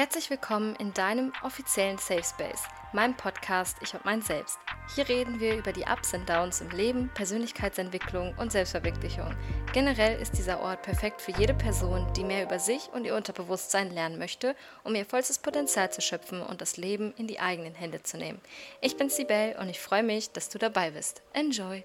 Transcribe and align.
Herzlich 0.00 0.30
willkommen 0.30 0.76
in 0.76 0.94
deinem 0.94 1.30
offiziellen 1.42 1.98
Safe 1.98 2.24
Space, 2.24 2.62
meinem 2.94 3.14
Podcast 3.18 3.76
Ich 3.82 3.92
und 3.92 4.02
mein 4.06 4.22
Selbst. 4.22 4.58
Hier 4.94 5.06
reden 5.06 5.40
wir 5.40 5.58
über 5.58 5.74
die 5.74 5.84
Ups 5.84 6.14
und 6.14 6.26
Downs 6.26 6.62
im 6.62 6.70
Leben, 6.70 7.10
Persönlichkeitsentwicklung 7.12 8.34
und 8.38 8.50
Selbstverwirklichung. 8.50 9.36
Generell 9.74 10.18
ist 10.18 10.38
dieser 10.38 10.62
Ort 10.62 10.80
perfekt 10.80 11.20
für 11.20 11.32
jede 11.32 11.52
Person, 11.52 12.10
die 12.14 12.24
mehr 12.24 12.44
über 12.44 12.58
sich 12.58 12.88
und 12.94 13.04
ihr 13.04 13.14
Unterbewusstsein 13.14 13.90
lernen 13.90 14.18
möchte, 14.18 14.56
um 14.84 14.94
ihr 14.94 15.04
vollstes 15.04 15.38
Potenzial 15.38 15.92
zu 15.92 16.00
schöpfen 16.00 16.40
und 16.40 16.62
das 16.62 16.78
Leben 16.78 17.12
in 17.18 17.26
die 17.26 17.40
eigenen 17.40 17.74
Hände 17.74 18.02
zu 18.02 18.16
nehmen. 18.16 18.40
Ich 18.80 18.96
bin 18.96 19.10
Sibel 19.10 19.54
und 19.60 19.68
ich 19.68 19.80
freue 19.80 20.02
mich, 20.02 20.30
dass 20.30 20.48
du 20.48 20.56
dabei 20.56 20.92
bist. 20.92 21.20
Enjoy! 21.34 21.84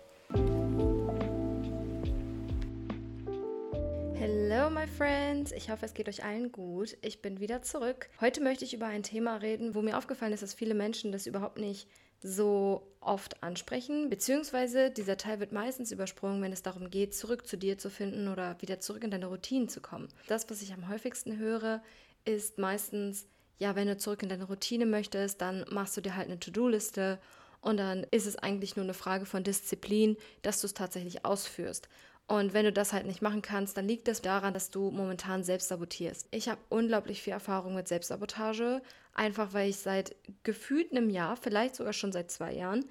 My 4.85 4.91
friends. 4.91 5.51
Ich 5.51 5.69
hoffe, 5.71 5.85
es 5.85 5.93
geht 5.93 6.07
euch 6.09 6.23
allen 6.23 6.51
gut. 6.51 6.97
Ich 7.01 7.21
bin 7.21 7.39
wieder 7.39 7.61
zurück. 7.61 8.09
Heute 8.21 8.41
möchte 8.41 8.65
ich 8.65 8.73
über 8.73 8.85
ein 8.85 9.03
Thema 9.03 9.37
reden, 9.37 9.73
wo 9.73 9.81
mir 9.81 9.97
aufgefallen 9.97 10.33
ist, 10.33 10.43
dass 10.43 10.53
viele 10.53 10.75
Menschen 10.75 11.11
das 11.11 11.25
überhaupt 11.25 11.57
nicht 11.57 11.87
so 12.21 12.87
oft 12.99 13.41
ansprechen, 13.43 14.09
beziehungsweise 14.09 14.91
dieser 14.91 15.17
Teil 15.17 15.39
wird 15.39 15.51
meistens 15.51 15.91
übersprungen, 15.91 16.41
wenn 16.41 16.51
es 16.51 16.61
darum 16.61 16.89
geht, 16.89 17.15
zurück 17.15 17.47
zu 17.47 17.57
dir 17.57 17.77
zu 17.77 17.89
finden 17.89 18.27
oder 18.27 18.61
wieder 18.61 18.79
zurück 18.79 19.03
in 19.03 19.11
deine 19.11 19.27
Routinen 19.27 19.69
zu 19.69 19.81
kommen. 19.81 20.07
Das, 20.27 20.49
was 20.49 20.61
ich 20.61 20.73
am 20.73 20.87
häufigsten 20.87 21.37
höre, 21.37 21.81
ist 22.23 22.57
meistens, 22.57 23.27
ja, 23.57 23.75
wenn 23.75 23.87
du 23.87 23.97
zurück 23.97 24.23
in 24.23 24.29
deine 24.29 24.45
Routine 24.45 24.85
möchtest, 24.85 25.41
dann 25.41 25.65
machst 25.71 25.97
du 25.97 26.01
dir 26.01 26.15
halt 26.15 26.27
eine 26.27 26.39
To-Do-Liste 26.39 27.19
und 27.61 27.77
dann 27.77 28.05
ist 28.11 28.27
es 28.27 28.37
eigentlich 28.37 28.75
nur 28.75 28.83
eine 28.83 28.93
Frage 28.93 29.25
von 29.25 29.43
Disziplin, 29.43 30.17
dass 30.43 30.61
du 30.61 30.67
es 30.67 30.75
tatsächlich 30.75 31.25
ausführst. 31.25 31.89
Und 32.27 32.53
wenn 32.53 32.65
du 32.65 32.73
das 32.73 32.91
halt 32.91 33.05
nicht 33.05 33.21
machen 33.21 33.43
kannst, 33.43 33.77
dann 33.77 33.87
liegt 33.87 34.07
das 34.07 34.21
daran, 34.21 34.53
dass 34.53 34.71
du 34.71 34.89
momentan 34.89 35.43
selbst 35.43 35.67
sabotierst. 35.67 36.27
Ich 36.31 36.49
habe 36.49 36.59
unglaublich 36.69 37.21
viel 37.21 37.33
Erfahrung 37.33 37.75
mit 37.75 37.87
Selbstsabotage, 37.87 38.81
einfach 39.13 39.53
weil 39.53 39.69
ich 39.69 39.77
seit 39.77 40.15
gefühlt 40.41 40.91
einem 40.91 41.11
Jahr, 41.11 41.37
vielleicht 41.37 41.75
sogar 41.75 41.93
schon 41.93 42.11
seit 42.11 42.31
zwei 42.31 42.53
Jahren, 42.53 42.85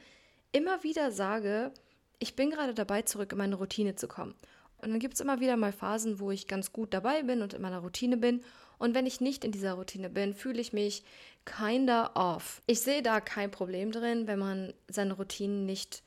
immer 0.52 0.84
wieder 0.84 1.10
sage, 1.10 1.72
ich 2.20 2.36
bin 2.36 2.50
gerade 2.50 2.74
dabei, 2.74 3.02
zurück 3.02 3.32
in 3.32 3.38
meine 3.38 3.56
Routine 3.56 3.96
zu 3.96 4.06
kommen. 4.06 4.34
Und 4.78 4.90
dann 4.90 5.00
gibt 5.00 5.14
es 5.14 5.20
immer 5.20 5.40
wieder 5.40 5.56
mal 5.56 5.72
Phasen, 5.72 6.20
wo 6.20 6.30
ich 6.30 6.46
ganz 6.46 6.72
gut 6.72 6.94
dabei 6.94 7.22
bin 7.24 7.42
und 7.42 7.54
in 7.54 7.62
meiner 7.62 7.80
Routine 7.80 8.16
bin. 8.16 8.40
Und 8.78 8.94
wenn 8.94 9.06
ich 9.06 9.20
nicht 9.20 9.44
in 9.44 9.50
dieser 9.50 9.72
Routine 9.72 10.10
bin, 10.10 10.34
fühle 10.34 10.60
ich 10.60 10.72
mich 10.72 11.02
kinda 11.44 12.12
off. 12.14 12.62
Ich 12.66 12.82
sehe 12.82 13.02
da 13.02 13.20
kein 13.20 13.50
Problem 13.50 13.90
drin, 13.90 14.28
wenn 14.28 14.38
man 14.38 14.74
seine 14.88 15.14
Routinen 15.14 15.66
nicht 15.66 16.03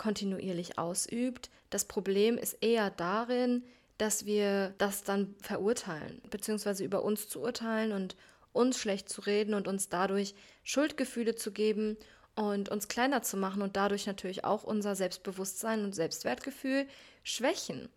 kontinuierlich 0.00 0.78
ausübt. 0.78 1.50
Das 1.68 1.84
Problem 1.84 2.38
ist 2.38 2.54
eher 2.62 2.90
darin, 2.90 3.62
dass 3.98 4.24
wir 4.24 4.74
das 4.78 5.04
dann 5.04 5.34
verurteilen, 5.42 6.22
beziehungsweise 6.30 6.82
über 6.82 7.04
uns 7.04 7.28
zu 7.28 7.42
urteilen 7.42 7.92
und 7.92 8.16
uns 8.54 8.78
schlecht 8.78 9.10
zu 9.10 9.20
reden 9.20 9.52
und 9.52 9.68
uns 9.68 9.90
dadurch 9.90 10.34
Schuldgefühle 10.64 11.34
zu 11.34 11.52
geben 11.52 11.98
und 12.34 12.70
uns 12.70 12.88
kleiner 12.88 13.22
zu 13.22 13.36
machen 13.36 13.60
und 13.60 13.76
dadurch 13.76 14.06
natürlich 14.06 14.42
auch 14.42 14.64
unser 14.64 14.96
Selbstbewusstsein 14.96 15.84
und 15.84 15.94
Selbstwertgefühl 15.94 16.86
schwächen. 17.22 17.90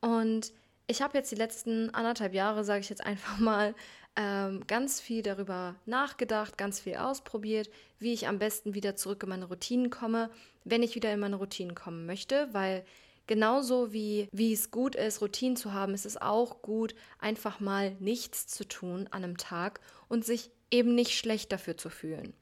Und 0.00 0.52
ich 0.86 1.02
habe 1.02 1.18
jetzt 1.18 1.32
die 1.32 1.36
letzten 1.36 1.92
anderthalb 1.92 2.34
Jahre, 2.34 2.62
sage 2.62 2.80
ich 2.80 2.88
jetzt 2.88 3.04
einfach 3.04 3.38
mal, 3.40 3.74
ähm, 4.18 4.66
ganz 4.66 5.00
viel 5.00 5.22
darüber 5.22 5.76
nachgedacht, 5.86 6.58
ganz 6.58 6.80
viel 6.80 6.96
ausprobiert, 6.96 7.70
wie 8.00 8.12
ich 8.12 8.26
am 8.26 8.40
besten 8.40 8.74
wieder 8.74 8.96
zurück 8.96 9.22
in 9.22 9.28
meine 9.28 9.44
Routinen 9.44 9.90
komme, 9.90 10.28
wenn 10.64 10.82
ich 10.82 10.96
wieder 10.96 11.12
in 11.12 11.20
meine 11.20 11.36
Routinen 11.36 11.76
kommen 11.76 12.04
möchte, 12.04 12.48
weil 12.52 12.84
genauso 13.28 13.92
wie, 13.92 14.28
wie 14.32 14.52
es 14.52 14.72
gut 14.72 14.96
ist, 14.96 15.22
Routinen 15.22 15.56
zu 15.56 15.72
haben, 15.72 15.94
ist 15.94 16.04
es 16.04 16.20
auch 16.20 16.62
gut, 16.62 16.96
einfach 17.20 17.60
mal 17.60 17.92
nichts 18.00 18.48
zu 18.48 18.66
tun 18.66 19.06
an 19.12 19.22
einem 19.22 19.36
Tag 19.36 19.78
und 20.08 20.24
sich 20.24 20.50
eben 20.72 20.96
nicht 20.96 21.16
schlecht 21.16 21.52
dafür 21.52 21.76
zu 21.76 21.88
fühlen. 21.88 22.34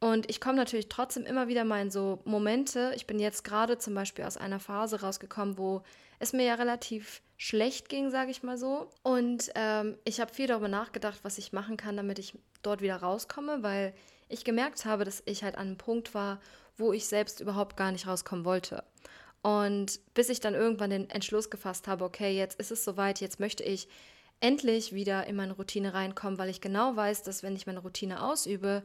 Und 0.00 0.28
ich 0.28 0.38
komme 0.38 0.56
natürlich 0.56 0.90
trotzdem 0.90 1.24
immer 1.24 1.48
wieder 1.48 1.64
mal 1.64 1.80
in 1.80 1.90
so 1.90 2.20
Momente. 2.24 2.92
Ich 2.94 3.06
bin 3.06 3.18
jetzt 3.18 3.42
gerade 3.42 3.78
zum 3.78 3.94
Beispiel 3.94 4.26
aus 4.26 4.36
einer 4.36 4.60
Phase 4.60 5.00
rausgekommen, 5.00 5.56
wo 5.56 5.82
es 6.18 6.34
mir 6.34 6.44
ja 6.44 6.54
relativ 6.54 7.22
schlecht 7.42 7.88
ging, 7.88 8.10
sage 8.10 8.30
ich 8.30 8.42
mal 8.42 8.58
so. 8.58 8.90
Und 9.02 9.50
ähm, 9.54 9.96
ich 10.04 10.20
habe 10.20 10.34
viel 10.34 10.46
darüber 10.46 10.68
nachgedacht, 10.68 11.20
was 11.22 11.38
ich 11.38 11.54
machen 11.54 11.78
kann, 11.78 11.96
damit 11.96 12.18
ich 12.18 12.38
dort 12.62 12.82
wieder 12.82 12.96
rauskomme, 12.96 13.62
weil 13.62 13.94
ich 14.28 14.44
gemerkt 14.44 14.84
habe, 14.84 15.06
dass 15.06 15.22
ich 15.24 15.42
halt 15.42 15.54
an 15.54 15.68
einem 15.68 15.78
Punkt 15.78 16.12
war, 16.12 16.38
wo 16.76 16.92
ich 16.92 17.06
selbst 17.06 17.40
überhaupt 17.40 17.78
gar 17.78 17.92
nicht 17.92 18.06
rauskommen 18.06 18.44
wollte. 18.44 18.84
Und 19.40 20.00
bis 20.12 20.28
ich 20.28 20.40
dann 20.40 20.52
irgendwann 20.52 20.90
den 20.90 21.08
Entschluss 21.08 21.48
gefasst 21.48 21.88
habe, 21.88 22.04
okay, 22.04 22.36
jetzt 22.36 22.60
ist 22.60 22.72
es 22.72 22.84
soweit, 22.84 23.22
jetzt 23.22 23.40
möchte 23.40 23.64
ich 23.64 23.88
endlich 24.40 24.92
wieder 24.92 25.26
in 25.26 25.36
meine 25.36 25.54
Routine 25.54 25.94
reinkommen, 25.94 26.38
weil 26.38 26.50
ich 26.50 26.60
genau 26.60 26.94
weiß, 26.94 27.22
dass 27.22 27.42
wenn 27.42 27.56
ich 27.56 27.66
meine 27.66 27.80
Routine 27.80 28.22
ausübe, 28.22 28.82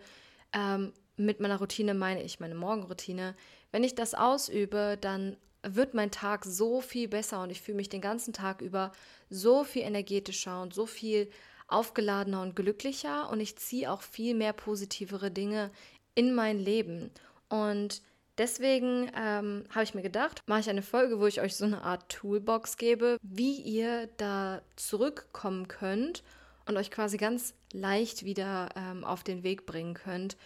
ähm, 0.53 0.93
mit 1.17 1.41
meiner 1.41 1.59
Routine 1.59 1.93
meine 1.93 2.23
ich 2.23 2.39
meine 2.39 2.55
Morgenroutine. 2.55 3.35
Wenn 3.73 3.83
ich 3.83 3.95
das 3.95 4.13
ausübe, 4.13 4.97
dann 4.99 5.35
wird 5.67 5.93
mein 5.93 6.11
Tag 6.11 6.45
so 6.45 6.81
viel 6.81 7.07
besser 7.07 7.41
und 7.41 7.49
ich 7.49 7.61
fühle 7.61 7.77
mich 7.77 7.89
den 7.89 8.01
ganzen 8.01 8.33
Tag 8.33 8.61
über 8.61 8.91
so 9.29 9.63
viel 9.63 9.83
energetischer 9.83 10.61
und 10.61 10.73
so 10.73 10.85
viel 10.85 11.29
aufgeladener 11.67 12.41
und 12.41 12.55
glücklicher 12.55 13.29
und 13.29 13.39
ich 13.39 13.57
ziehe 13.57 13.91
auch 13.91 14.01
viel 14.01 14.35
mehr 14.35 14.53
positivere 14.53 15.31
Dinge 15.31 15.71
in 16.13 16.33
mein 16.33 16.59
Leben. 16.59 17.11
Und 17.49 18.01
deswegen 18.37 19.11
ähm, 19.15 19.65
habe 19.69 19.83
ich 19.83 19.95
mir 19.95 20.01
gedacht, 20.01 20.43
mache 20.45 20.61
ich 20.61 20.69
eine 20.69 20.83
Folge, 20.83 21.19
wo 21.19 21.25
ich 21.25 21.41
euch 21.41 21.55
so 21.55 21.65
eine 21.65 21.81
Art 21.81 22.09
Toolbox 22.09 22.77
gebe, 22.77 23.17
wie 23.21 23.59
ihr 23.61 24.07
da 24.17 24.61
zurückkommen 24.75 25.67
könnt 25.67 26.23
und 26.67 26.77
euch 26.77 26.91
quasi 26.91 27.17
ganz 27.17 27.53
leicht 27.73 28.25
wieder 28.25 28.69
ähm, 28.75 29.03
auf 29.03 29.23
den 29.23 29.43
Weg 29.43 29.65
bringen 29.65 29.93
könnt 29.93 30.37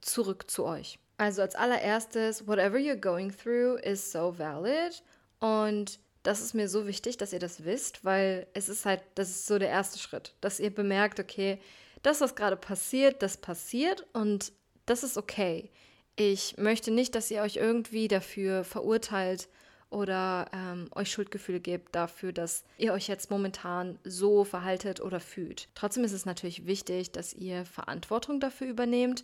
zurück 0.00 0.50
zu 0.50 0.64
euch. 0.64 0.98
Also 1.22 1.42
als 1.42 1.54
allererstes, 1.54 2.48
whatever 2.48 2.76
you're 2.76 2.96
going 2.96 3.30
through 3.30 3.76
is 3.84 4.10
so 4.10 4.36
valid 4.36 5.04
und 5.38 6.00
das 6.24 6.40
ist 6.40 6.52
mir 6.52 6.68
so 6.68 6.88
wichtig, 6.88 7.16
dass 7.16 7.32
ihr 7.32 7.38
das 7.38 7.64
wisst, 7.64 8.04
weil 8.04 8.48
es 8.54 8.68
ist 8.68 8.86
halt, 8.86 9.02
das 9.14 9.30
ist 9.30 9.46
so 9.46 9.56
der 9.60 9.68
erste 9.68 10.00
Schritt, 10.00 10.34
dass 10.40 10.58
ihr 10.58 10.74
bemerkt, 10.74 11.20
okay, 11.20 11.60
das, 12.02 12.20
was 12.20 12.34
gerade 12.34 12.56
passiert, 12.56 13.22
das 13.22 13.36
passiert 13.36 14.04
und 14.12 14.52
das 14.84 15.04
ist 15.04 15.16
okay. 15.16 15.70
Ich 16.16 16.56
möchte 16.58 16.90
nicht, 16.90 17.14
dass 17.14 17.30
ihr 17.30 17.42
euch 17.42 17.54
irgendwie 17.54 18.08
dafür 18.08 18.64
verurteilt 18.64 19.48
oder 19.90 20.50
ähm, 20.52 20.88
euch 20.92 21.12
Schuldgefühle 21.12 21.60
gebt 21.60 21.94
dafür, 21.94 22.32
dass 22.32 22.64
ihr 22.78 22.92
euch 22.92 23.06
jetzt 23.06 23.30
momentan 23.30 23.96
so 24.02 24.42
verhaltet 24.42 25.00
oder 25.00 25.20
fühlt. 25.20 25.68
Trotzdem 25.76 26.02
ist 26.02 26.14
es 26.14 26.26
natürlich 26.26 26.66
wichtig, 26.66 27.12
dass 27.12 27.32
ihr 27.32 27.64
Verantwortung 27.64 28.40
dafür 28.40 28.66
übernehmt 28.66 29.22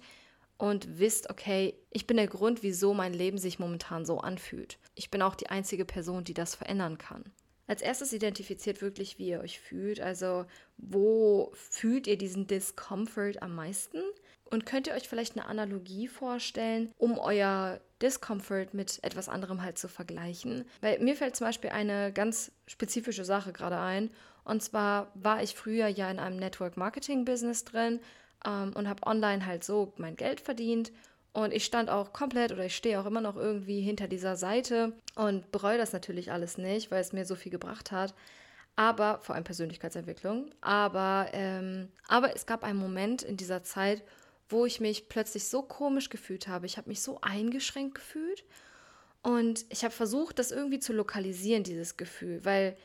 und 0.59 0.99
wisst, 0.99 1.31
okay, 1.31 1.75
ich 1.91 2.07
bin 2.07 2.17
der 2.17 2.27
Grund, 2.27 2.63
wieso 2.63 2.93
mein 2.93 3.15
Leben 3.15 3.39
sich 3.39 3.59
momentan 3.59 4.05
so 4.05 4.19
anfühlt. 4.19 4.79
Ich 4.95 5.11
bin 5.11 5.23
auch 5.23 5.37
die 5.37 5.49
einzige 5.49 5.85
Person, 5.85 6.25
die 6.25 6.35
das 6.35 6.57
verändern 6.57 6.99
kann. 6.99 7.25
Als 7.69 7.83
erstes 7.83 8.13
identifiziert 8.13 8.83
wirklich, 8.83 9.19
wie 9.19 9.29
ihr 9.29 9.41
euch 9.41 9.61
fühlt. 9.61 10.01
Also, 10.01 10.47
wo 10.79 11.53
fühlt 11.55 12.07
ihr 12.07 12.17
diesen 12.17 12.47
Discomfort 12.47 13.43
am 13.43 13.55
meisten? 13.55 13.99
Und 14.47 14.65
könnt 14.65 14.87
ihr 14.87 14.95
euch 14.95 15.07
vielleicht 15.07 15.37
eine 15.37 15.47
Analogie 15.47 16.09
vorstellen, 16.09 16.91
um 16.97 17.19
euer 17.19 17.81
Discomfort 18.01 18.69
mit 18.73 18.99
etwas 19.03 19.29
anderem 19.29 19.63
halt 19.63 19.77
zu 19.77 19.89
vergleichen? 19.89 20.65
Weil 20.81 20.99
mir 21.01 21.15
fällt 21.15 21.37
zum 21.37 21.47
Beispiel 21.47 21.71
eine 21.71 22.11
ganz 22.13 22.53
spezifische 22.67 23.27
Sache 23.27 23.53
gerade 23.53 23.79
ein. 23.79 24.11
Und 24.45 24.63
zwar 24.63 25.13
war 25.15 25.43
ich 25.43 25.55
früher 25.55 25.89
ja 25.89 26.11
in 26.11 26.19
einem 26.19 26.39
Network 26.39 26.79
Marketing 26.79 27.27
Business 27.27 27.65
drin 27.65 28.01
ähm, 28.45 28.73
und 28.75 28.89
habe 28.89 29.07
online 29.07 29.47
halt 29.47 29.65
so 29.65 29.93
mein 29.97 30.17
Geld 30.17 30.41
verdient. 30.41 30.93
Und 31.33 31.53
ich 31.53 31.65
stand 31.65 31.91
auch 31.91 32.13
komplett 32.13 32.53
oder 32.53 32.65
ich 32.65 32.77
stehe 32.77 33.01
auch 33.01 33.07
immer 33.07 33.21
noch 33.21 33.37
irgendwie 33.37 33.81
hinter 33.81 34.09
dieser 34.09 34.37
Seite 34.37 34.93
und 35.15 35.53
bereue 35.53 35.79
das 35.79 35.93
natürlich 35.93 36.33
alles 36.33 36.59
nicht, 36.59 36.91
weil 36.91 37.01
es 37.01 37.13
mir 37.13 37.25
so 37.25 37.35
viel 37.35 37.53
gebracht 37.53 37.93
hat. 37.93 38.15
Aber, 38.77 39.19
vor 39.23 39.35
allem 39.35 39.45
Persönlichkeitsentwicklung. 39.45 40.51
Aber, 40.61 41.29
ähm, 41.33 41.89
aber 42.07 42.35
es 42.35 42.47
gab 42.47 42.63
einen 42.63 42.79
Moment 42.79 43.23
in 43.23 43.37
dieser 43.37 43.63
Zeit, 43.63 44.03
wo 44.49 44.67
ich 44.67 44.81
mich 44.81 45.09
plötzlich 45.09 45.49
so 45.49 45.63
komisch 45.63 46.11
gefühlt 46.11 46.49
habe. 46.49 46.67
Ich 46.67 46.77
habe 46.77 46.89
mich 46.89 47.03
so 47.03 47.21
eingeschränkt 47.21 47.97
gefühlt. 47.97 48.45
Und 49.23 49.67
ich 49.69 49.85
habe 49.85 49.93
versucht, 49.93 50.39
das 50.39 50.53
irgendwie 50.53 50.79
zu 50.79 50.93
lokalisieren, 50.93 51.65
dieses 51.65 51.97
Gefühl, 51.97 52.45
weil 52.45 52.77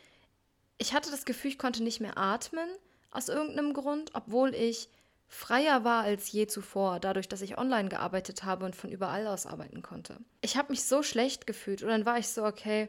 ich 0.77 0.93
hatte 0.93 1.11
das 1.11 1.25
Gefühl, 1.25 1.51
ich 1.51 1.59
konnte 1.59 1.83
nicht 1.83 2.01
mehr 2.01 2.17
atmen 2.17 2.67
aus 3.11 3.29
irgendeinem 3.29 3.73
Grund, 3.73 4.11
obwohl 4.13 4.53
ich 4.55 4.89
freier 5.33 5.83
war 5.83 6.03
als 6.03 6.31
je 6.31 6.45
zuvor, 6.45 6.99
dadurch, 6.99 7.27
dass 7.27 7.41
ich 7.41 7.57
online 7.57 7.89
gearbeitet 7.89 8.43
habe 8.43 8.65
und 8.65 8.75
von 8.75 8.91
überall 8.91 9.25
aus 9.25 9.45
arbeiten 9.45 9.81
konnte. 9.81 10.17
Ich 10.41 10.57
habe 10.57 10.71
mich 10.71 10.83
so 10.85 11.01
schlecht 11.01 11.47
gefühlt 11.47 11.81
und 11.81 11.89
dann 11.89 12.05
war 12.05 12.19
ich 12.19 12.27
so, 12.27 12.45
okay, 12.45 12.87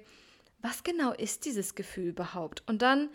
was 0.60 0.84
genau 0.84 1.12
ist 1.12 1.46
dieses 1.46 1.74
Gefühl 1.74 2.08
überhaupt? 2.08 2.62
Und 2.66 2.82
dann 2.82 3.08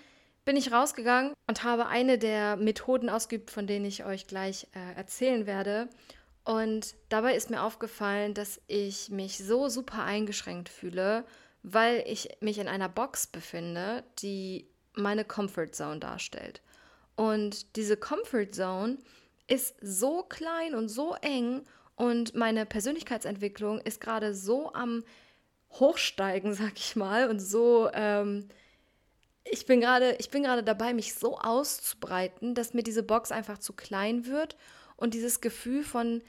bin 0.45 0.57
ich 0.57 0.71
rausgegangen 0.71 1.33
und 1.47 1.63
habe 1.63 1.85
eine 1.85 2.17
der 2.17 2.57
Methoden 2.57 3.09
ausgeübt, 3.09 3.51
von 3.51 3.67
denen 3.67 3.85
ich 3.85 4.03
euch 4.03 4.25
gleich 4.25 4.67
äh, 4.73 4.97
erzählen 4.97 5.45
werde. 5.45 5.89
Und 6.43 6.95
dabei 7.09 7.35
ist 7.35 7.51
mir 7.51 7.61
aufgefallen, 7.61 8.33
dass 8.33 8.59
ich 8.65 9.09
mich 9.09 9.37
so 9.37 9.69
super 9.69 10.03
eingeschränkt 10.03 10.69
fühle, 10.69 11.23
weil 11.61 12.03
ich 12.07 12.29
mich 12.39 12.57
in 12.57 12.67
einer 12.67 12.89
Box 12.89 13.27
befinde, 13.27 14.03
die 14.19 14.67
meine 14.93 15.23
Comfort 15.23 15.73
Zone 15.73 15.99
darstellt. 15.99 16.61
Und 17.15 17.75
diese 17.75 17.95
Comfort 17.97 18.53
Zone 18.53 18.97
ist 19.49 19.75
so 19.81 20.23
klein 20.23 20.75
und 20.75 20.89
so 20.89 21.15
eng 21.21 21.63
und 21.95 22.35
meine 22.35 22.65
Persönlichkeitsentwicklung 22.65 23.81
ist 23.81 23.99
gerade 23.99 24.33
so 24.33 24.73
am 24.73 25.03
Hochsteigen, 25.71 26.53
sag 26.55 26.77
ich 26.77 26.95
mal, 26.95 27.29
und 27.29 27.39
so, 27.39 27.89
ähm, 27.93 28.47
ich 29.43 29.65
bin 29.65 29.81
gerade, 29.81 30.15
ich 30.19 30.29
bin 30.29 30.43
gerade 30.43 30.63
dabei, 30.63 30.93
mich 30.93 31.15
so 31.15 31.37
auszubreiten, 31.37 32.55
dass 32.55 32.73
mir 32.73 32.83
diese 32.83 33.03
Box 33.03 33.31
einfach 33.31 33.57
zu 33.57 33.73
klein 33.73 34.25
wird 34.25 34.55
und 34.95 35.13
dieses 35.13 35.41
Gefühl 35.41 35.83
von, 35.83 36.21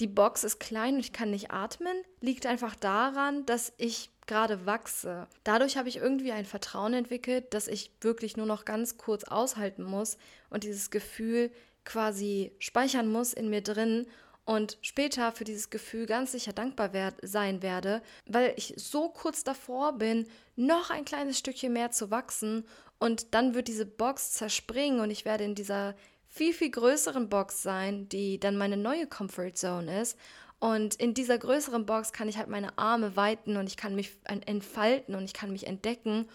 die 0.00 0.06
Box 0.06 0.44
ist 0.44 0.60
klein 0.60 0.94
und 0.94 1.00
ich 1.00 1.12
kann 1.12 1.30
nicht 1.30 1.50
atmen, 1.50 1.96
liegt 2.20 2.44
einfach 2.44 2.74
daran, 2.74 3.46
dass 3.46 3.72
ich 3.78 4.10
gerade 4.26 4.66
wachse. 4.66 5.28
Dadurch 5.44 5.76
habe 5.76 5.88
ich 5.88 5.96
irgendwie 5.96 6.32
ein 6.32 6.44
Vertrauen 6.44 6.92
entwickelt, 6.92 7.54
dass 7.54 7.68
ich 7.68 7.90
wirklich 8.00 8.36
nur 8.36 8.46
noch 8.46 8.64
ganz 8.64 8.98
kurz 8.98 9.24
aushalten 9.24 9.84
muss 9.84 10.18
und 10.50 10.64
dieses 10.64 10.90
Gefühl 10.90 11.50
quasi 11.86 12.52
speichern 12.58 13.08
muss 13.08 13.32
in 13.32 13.48
mir 13.48 13.62
drin 13.62 14.06
und 14.44 14.78
später 14.82 15.32
für 15.32 15.44
dieses 15.44 15.70
Gefühl 15.70 16.06
ganz 16.06 16.32
sicher 16.32 16.52
dankbar 16.52 16.92
werd, 16.92 17.14
sein 17.22 17.62
werde, 17.62 18.02
weil 18.26 18.52
ich 18.56 18.74
so 18.76 19.08
kurz 19.08 19.42
davor 19.42 19.94
bin, 19.94 20.28
noch 20.54 20.90
ein 20.90 21.04
kleines 21.04 21.38
Stückchen 21.38 21.72
mehr 21.72 21.90
zu 21.90 22.10
wachsen 22.10 22.64
und 22.98 23.34
dann 23.34 23.54
wird 23.54 23.68
diese 23.68 23.86
Box 23.86 24.32
zerspringen 24.32 25.00
und 25.00 25.10
ich 25.10 25.24
werde 25.24 25.44
in 25.44 25.54
dieser 25.54 25.94
viel, 26.28 26.52
viel 26.52 26.70
größeren 26.70 27.28
Box 27.28 27.62
sein, 27.62 28.08
die 28.08 28.38
dann 28.38 28.56
meine 28.56 28.76
neue 28.76 29.06
Comfort 29.06 29.54
Zone 29.54 30.02
ist. 30.02 30.18
Und 30.58 30.94
in 30.96 31.12
dieser 31.12 31.38
größeren 31.38 31.84
Box 31.84 32.12
kann 32.12 32.28
ich 32.28 32.38
halt 32.38 32.48
meine 32.48 32.78
Arme 32.78 33.16
weiten 33.16 33.56
und 33.56 33.66
ich 33.66 33.76
kann 33.76 33.94
mich 33.94 34.12
entfalten 34.24 35.14
und 35.14 35.24
ich 35.24 35.34
kann 35.34 35.52
mich 35.52 35.66
entdecken 35.66 36.26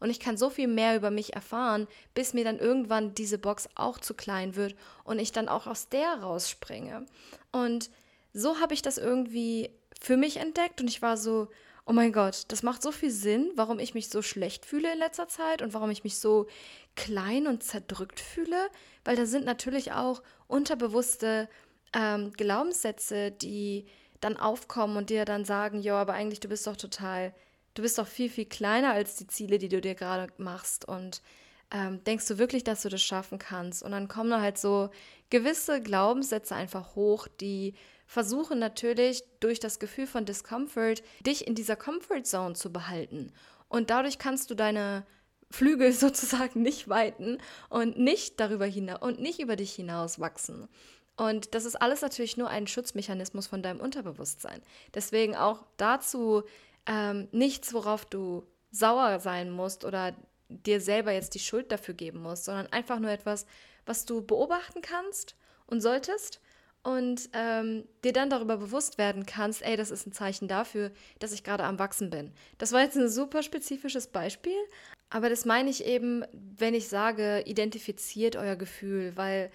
und 0.00 0.10
ich 0.10 0.20
kann 0.20 0.36
so 0.36 0.50
viel 0.50 0.68
mehr 0.68 0.96
über 0.96 1.10
mich 1.10 1.34
erfahren, 1.34 1.86
bis 2.14 2.34
mir 2.34 2.44
dann 2.44 2.58
irgendwann 2.58 3.14
diese 3.14 3.38
Box 3.38 3.68
auch 3.74 3.98
zu 3.98 4.14
klein 4.14 4.56
wird 4.56 4.74
und 5.04 5.18
ich 5.18 5.32
dann 5.32 5.48
auch 5.48 5.66
aus 5.66 5.88
der 5.88 6.20
rausspringe. 6.20 7.06
Und 7.52 7.90
so 8.32 8.60
habe 8.60 8.74
ich 8.74 8.82
das 8.82 8.98
irgendwie 8.98 9.70
für 10.00 10.16
mich 10.16 10.38
entdeckt 10.38 10.80
und 10.80 10.88
ich 10.88 11.02
war 11.02 11.16
so, 11.16 11.48
oh 11.86 11.92
mein 11.92 12.12
Gott, 12.12 12.44
das 12.48 12.62
macht 12.62 12.82
so 12.82 12.92
viel 12.92 13.10
Sinn, 13.10 13.50
warum 13.56 13.78
ich 13.78 13.94
mich 13.94 14.08
so 14.08 14.22
schlecht 14.22 14.64
fühle 14.64 14.92
in 14.92 14.98
letzter 14.98 15.28
Zeit 15.28 15.62
und 15.62 15.74
warum 15.74 15.90
ich 15.90 16.04
mich 16.04 16.18
so 16.18 16.46
klein 16.96 17.46
und 17.46 17.62
zerdrückt 17.62 18.20
fühle, 18.20 18.68
weil 19.04 19.16
da 19.16 19.26
sind 19.26 19.44
natürlich 19.44 19.92
auch 19.92 20.22
unterbewusste 20.46 21.48
ähm, 21.92 22.32
Glaubenssätze, 22.32 23.30
die 23.30 23.86
dann 24.20 24.36
aufkommen 24.36 24.96
und 24.96 25.10
dir 25.10 25.24
dann 25.24 25.44
sagen, 25.44 25.80
ja, 25.80 26.00
aber 26.00 26.14
eigentlich 26.14 26.40
du 26.40 26.48
bist 26.48 26.66
doch 26.66 26.76
total, 26.76 27.34
du 27.74 27.82
bist 27.82 27.98
doch 27.98 28.06
viel, 28.06 28.30
viel 28.30 28.46
kleiner 28.46 28.92
als 28.92 29.16
die 29.16 29.26
Ziele, 29.26 29.58
die 29.58 29.68
du 29.68 29.80
dir 29.80 29.94
gerade 29.94 30.32
machst 30.38 30.86
und 30.88 31.22
ähm, 31.70 32.02
denkst 32.04 32.28
du 32.28 32.38
wirklich, 32.38 32.64
dass 32.64 32.82
du 32.82 32.88
das 32.88 33.02
schaffen 33.02 33.38
kannst? 33.38 33.82
Und 33.82 33.90
dann 33.90 34.08
kommen 34.08 34.30
da 34.30 34.40
halt 34.40 34.58
so 34.58 34.90
gewisse 35.30 35.80
Glaubenssätze 35.80 36.54
einfach 36.54 36.94
hoch, 36.94 37.26
die 37.40 37.74
versuchen 38.06 38.58
natürlich 38.58 39.24
durch 39.40 39.60
das 39.60 39.78
Gefühl 39.78 40.06
von 40.06 40.24
Discomfort 40.24 41.02
dich 41.26 41.46
in 41.46 41.54
dieser 41.54 41.76
Comfort 41.76 42.22
Zone 42.24 42.54
zu 42.54 42.72
behalten. 42.72 43.32
Und 43.68 43.90
dadurch 43.90 44.18
kannst 44.18 44.50
du 44.50 44.54
deine 44.54 45.04
Flügel 45.50 45.92
sozusagen 45.92 46.62
nicht 46.62 46.88
weiten 46.88 47.38
und 47.70 47.98
nicht 47.98 48.38
darüber 48.40 48.66
hinaus 48.66 49.02
und 49.02 49.20
nicht 49.20 49.40
über 49.40 49.56
dich 49.56 49.72
hinaus 49.72 50.20
wachsen. 50.20 50.68
Und 51.16 51.54
das 51.54 51.64
ist 51.64 51.80
alles 51.80 52.02
natürlich 52.02 52.36
nur 52.36 52.48
ein 52.48 52.66
Schutzmechanismus 52.66 53.46
von 53.46 53.62
deinem 53.62 53.80
Unterbewusstsein. 53.80 54.60
Deswegen 54.94 55.36
auch 55.36 55.64
dazu 55.76 56.42
ähm, 56.86 57.28
nichts, 57.32 57.72
worauf 57.74 58.04
du 58.04 58.44
sauer 58.70 59.20
sein 59.20 59.50
musst 59.50 59.84
oder 59.84 60.14
dir 60.48 60.80
selber 60.80 61.12
jetzt 61.12 61.34
die 61.34 61.40
Schuld 61.40 61.72
dafür 61.72 61.94
geben 61.94 62.20
musst, 62.20 62.44
sondern 62.44 62.66
einfach 62.68 62.98
nur 62.98 63.10
etwas, 63.10 63.46
was 63.86 64.04
du 64.04 64.24
beobachten 64.24 64.82
kannst 64.82 65.36
und 65.66 65.80
solltest 65.80 66.40
und 66.82 67.30
ähm, 67.32 67.84
dir 68.04 68.12
dann 68.12 68.30
darüber 68.30 68.58
bewusst 68.58 68.98
werden 68.98 69.24
kannst, 69.24 69.62
ey, 69.62 69.76
das 69.76 69.90
ist 69.90 70.06
ein 70.06 70.12
Zeichen 70.12 70.48
dafür, 70.48 70.92
dass 71.18 71.32
ich 71.32 71.42
gerade 71.42 71.64
am 71.64 71.78
Wachsen 71.78 72.10
bin. 72.10 72.32
Das 72.58 72.72
war 72.72 72.82
jetzt 72.82 72.96
ein 72.96 73.08
super 73.08 73.42
spezifisches 73.42 74.06
Beispiel, 74.06 74.56
aber 75.08 75.30
das 75.30 75.44
meine 75.46 75.70
ich 75.70 75.84
eben, 75.86 76.24
wenn 76.32 76.74
ich 76.74 76.88
sage, 76.88 77.42
identifiziert 77.46 78.36
euer 78.36 78.56
Gefühl, 78.56 79.16
weil 79.16 79.50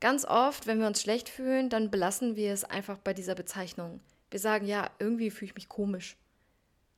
ganz 0.00 0.24
oft, 0.24 0.66
wenn 0.66 0.80
wir 0.80 0.86
uns 0.86 1.02
schlecht 1.02 1.28
fühlen, 1.28 1.68
dann 1.68 1.90
belassen 1.90 2.36
wir 2.36 2.52
es 2.52 2.64
einfach 2.64 2.98
bei 2.98 3.12
dieser 3.12 3.34
Bezeichnung. 3.34 4.00
Wir 4.30 4.40
sagen, 4.40 4.66
ja, 4.66 4.90
irgendwie 4.98 5.30
fühle 5.30 5.50
ich 5.50 5.54
mich 5.54 5.68
komisch. 5.68 6.16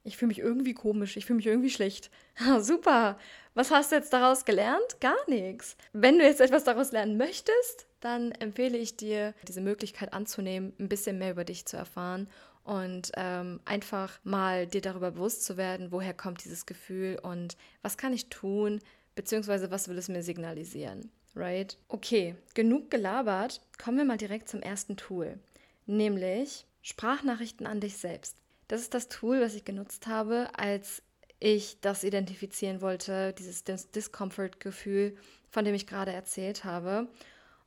Ich 0.08 0.16
fühle 0.16 0.28
mich 0.28 0.38
irgendwie 0.38 0.72
komisch, 0.72 1.18
ich 1.18 1.26
fühle 1.26 1.36
mich 1.36 1.46
irgendwie 1.46 1.68
schlecht. 1.68 2.10
super. 2.60 3.18
Was 3.52 3.70
hast 3.70 3.92
du 3.92 3.96
jetzt 3.96 4.12
daraus 4.14 4.46
gelernt? 4.46 5.00
Gar 5.00 5.18
nichts. 5.28 5.76
Wenn 5.92 6.18
du 6.18 6.24
jetzt 6.24 6.40
etwas 6.40 6.64
daraus 6.64 6.92
lernen 6.92 7.18
möchtest, 7.18 7.86
dann 8.00 8.32
empfehle 8.32 8.78
ich 8.78 8.96
dir, 8.96 9.34
diese 9.46 9.60
Möglichkeit 9.60 10.14
anzunehmen, 10.14 10.72
ein 10.80 10.88
bisschen 10.88 11.18
mehr 11.18 11.32
über 11.32 11.44
dich 11.44 11.66
zu 11.66 11.76
erfahren 11.76 12.26
und 12.64 13.12
ähm, 13.16 13.60
einfach 13.66 14.18
mal 14.24 14.66
dir 14.66 14.80
darüber 14.80 15.10
bewusst 15.10 15.44
zu 15.44 15.58
werden, 15.58 15.92
woher 15.92 16.14
kommt 16.14 16.42
dieses 16.42 16.64
Gefühl 16.64 17.18
und 17.22 17.58
was 17.82 17.98
kann 17.98 18.14
ich 18.14 18.30
tun, 18.30 18.80
beziehungsweise 19.14 19.70
was 19.70 19.88
will 19.88 19.98
es 19.98 20.08
mir 20.08 20.22
signalisieren. 20.22 21.10
Right? 21.34 21.76
Okay, 21.88 22.34
genug 22.54 22.90
gelabert. 22.90 23.60
Kommen 23.82 23.98
wir 23.98 24.06
mal 24.06 24.16
direkt 24.16 24.48
zum 24.48 24.62
ersten 24.62 24.96
Tool, 24.96 25.38
nämlich 25.84 26.64
Sprachnachrichten 26.80 27.66
an 27.66 27.80
dich 27.80 27.98
selbst. 27.98 28.36
Das 28.68 28.82
ist 28.82 28.94
das 28.94 29.08
Tool, 29.08 29.40
was 29.40 29.54
ich 29.54 29.64
genutzt 29.64 30.06
habe, 30.06 30.48
als 30.56 31.02
ich 31.40 31.80
das 31.80 32.04
identifizieren 32.04 32.80
wollte, 32.80 33.32
dieses 33.32 33.64
Discomfort-Gefühl, 33.64 35.16
von 35.50 35.64
dem 35.64 35.74
ich 35.74 35.86
gerade 35.86 36.12
erzählt 36.12 36.64
habe. 36.64 37.08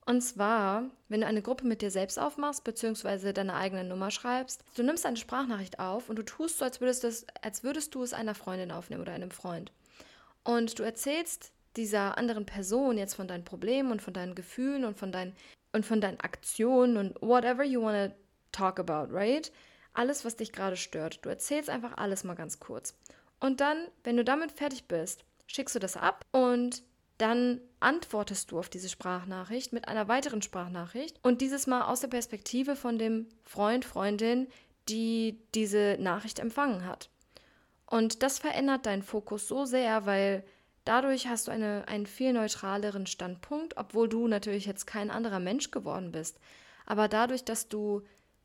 Und 0.06 0.22
zwar, 0.22 0.90
wenn 1.10 1.22
du 1.22 1.28
eine 1.28 1.42
Gruppe 1.42 1.66
mit 1.66 1.82
dir 1.82 1.92
selbst 1.92 2.18
aufmachst, 2.18 2.64
beziehungsweise 2.64 3.34
deine 3.34 3.54
eigene 3.54 3.84
Nummer 3.84 4.12
schreibst, 4.12 4.64
du 4.76 4.84
nimmst 4.84 5.06
eine 5.06 5.18
Sprachnachricht 5.18 5.80
auf 5.80 6.10
und 6.10 6.18
du 6.18 6.24
tust 6.24 6.58
so, 6.58 6.66
als 6.66 6.82
würdest, 6.82 7.04
das, 7.04 7.26
als 7.42 7.64
würdest 7.64 7.96
du 7.96 8.04
es 8.04 8.14
einer 8.14 8.36
Freundin 8.36 8.72
aufnehmen 8.72 9.02
oder 9.02 9.14
einem 9.14 9.32
Freund. 9.32 9.72
Und 10.44 10.80
du 10.80 10.84
erzählst 10.84 11.52
dieser 11.78 12.18
anderen 12.18 12.46
Person 12.46 12.98
jetzt 12.98 13.14
von 13.14 13.28
deinen 13.28 13.46
Problemen 13.46 13.92
und 13.92 14.02
von 14.02 14.14
deinen 14.14 14.36
Gefühlen 14.36 14.86
und 14.86 14.98
von 14.98 15.12
deinen, 15.12 15.36
und 15.72 15.86
von 15.86 16.02
deinen 16.02 16.20
Aktionen 16.20 16.98
und 16.98 17.22
whatever 17.22 17.64
you 17.64 17.82
want 17.82 18.12
to 18.12 18.18
talk 18.52 18.80
about, 18.80 19.14
right? 19.14 19.52
Alles, 19.94 20.24
was 20.26 20.36
dich 20.36 20.52
gerade 20.52 20.78
stört. 20.78 21.20
Du 21.24 21.30
erzählst 21.30 21.70
einfach 21.70 21.98
alles 21.98 22.24
mal 22.24 22.36
ganz 22.36 22.60
kurz. 22.60 22.96
Und 23.40 23.60
dann, 23.60 23.88
wenn 24.04 24.18
du 24.18 24.24
damit 24.24 24.52
fertig 24.52 24.88
bist, 24.88 25.26
schickst 25.48 25.76
du 25.76 25.80
das 25.80 25.98
ab 25.98 26.26
und 26.32 26.84
dann 27.18 27.62
antwortest 27.80 28.52
du 28.52 28.58
auf 28.58 28.70
diese 28.70 28.90
Sprachnachricht 28.90 29.74
mit 29.74 29.88
einer 29.88 30.08
weiteren 30.08 30.42
Sprachnachricht 30.42 31.20
und 31.22 31.42
dieses 31.42 31.68
Mal 31.68 31.84
aus 31.84 32.00
der 32.00 32.08
Perspektive 32.08 32.76
von 32.76 32.98
dem 32.98 33.28
Freund, 33.44 33.86
Freundin, 33.86 34.48
die 34.90 35.40
diese 35.54 35.98
Nachricht 36.00 36.40
empfangen 36.40 36.86
hat. 36.86 37.10
Und 37.86 38.24
das 38.24 38.40
verändert 38.40 38.86
deinen 38.86 39.04
Fokus 39.04 39.48
so 39.48 39.66
sehr, 39.66 40.06
weil 40.06 40.44
dadurch 40.86 41.28
hast 41.28 41.48
du 41.48 41.52
eine, 41.52 41.88
einen 41.88 42.08
viel 42.08 42.34
neutraleren 42.34 43.06
Standpunkt, 43.06 43.78
obwohl 43.78 44.10
du 44.10 44.28
natürlich 44.28 44.66
jetzt 44.66 44.88
kein 44.88 45.12
anderer 45.12 45.40
Mensch 45.40 45.70
geworden 45.70 46.12
bist. 46.12 46.40
Aber 46.86 47.08
dadurch, 47.08 47.44
dass 47.44 47.70
du 47.70 48.02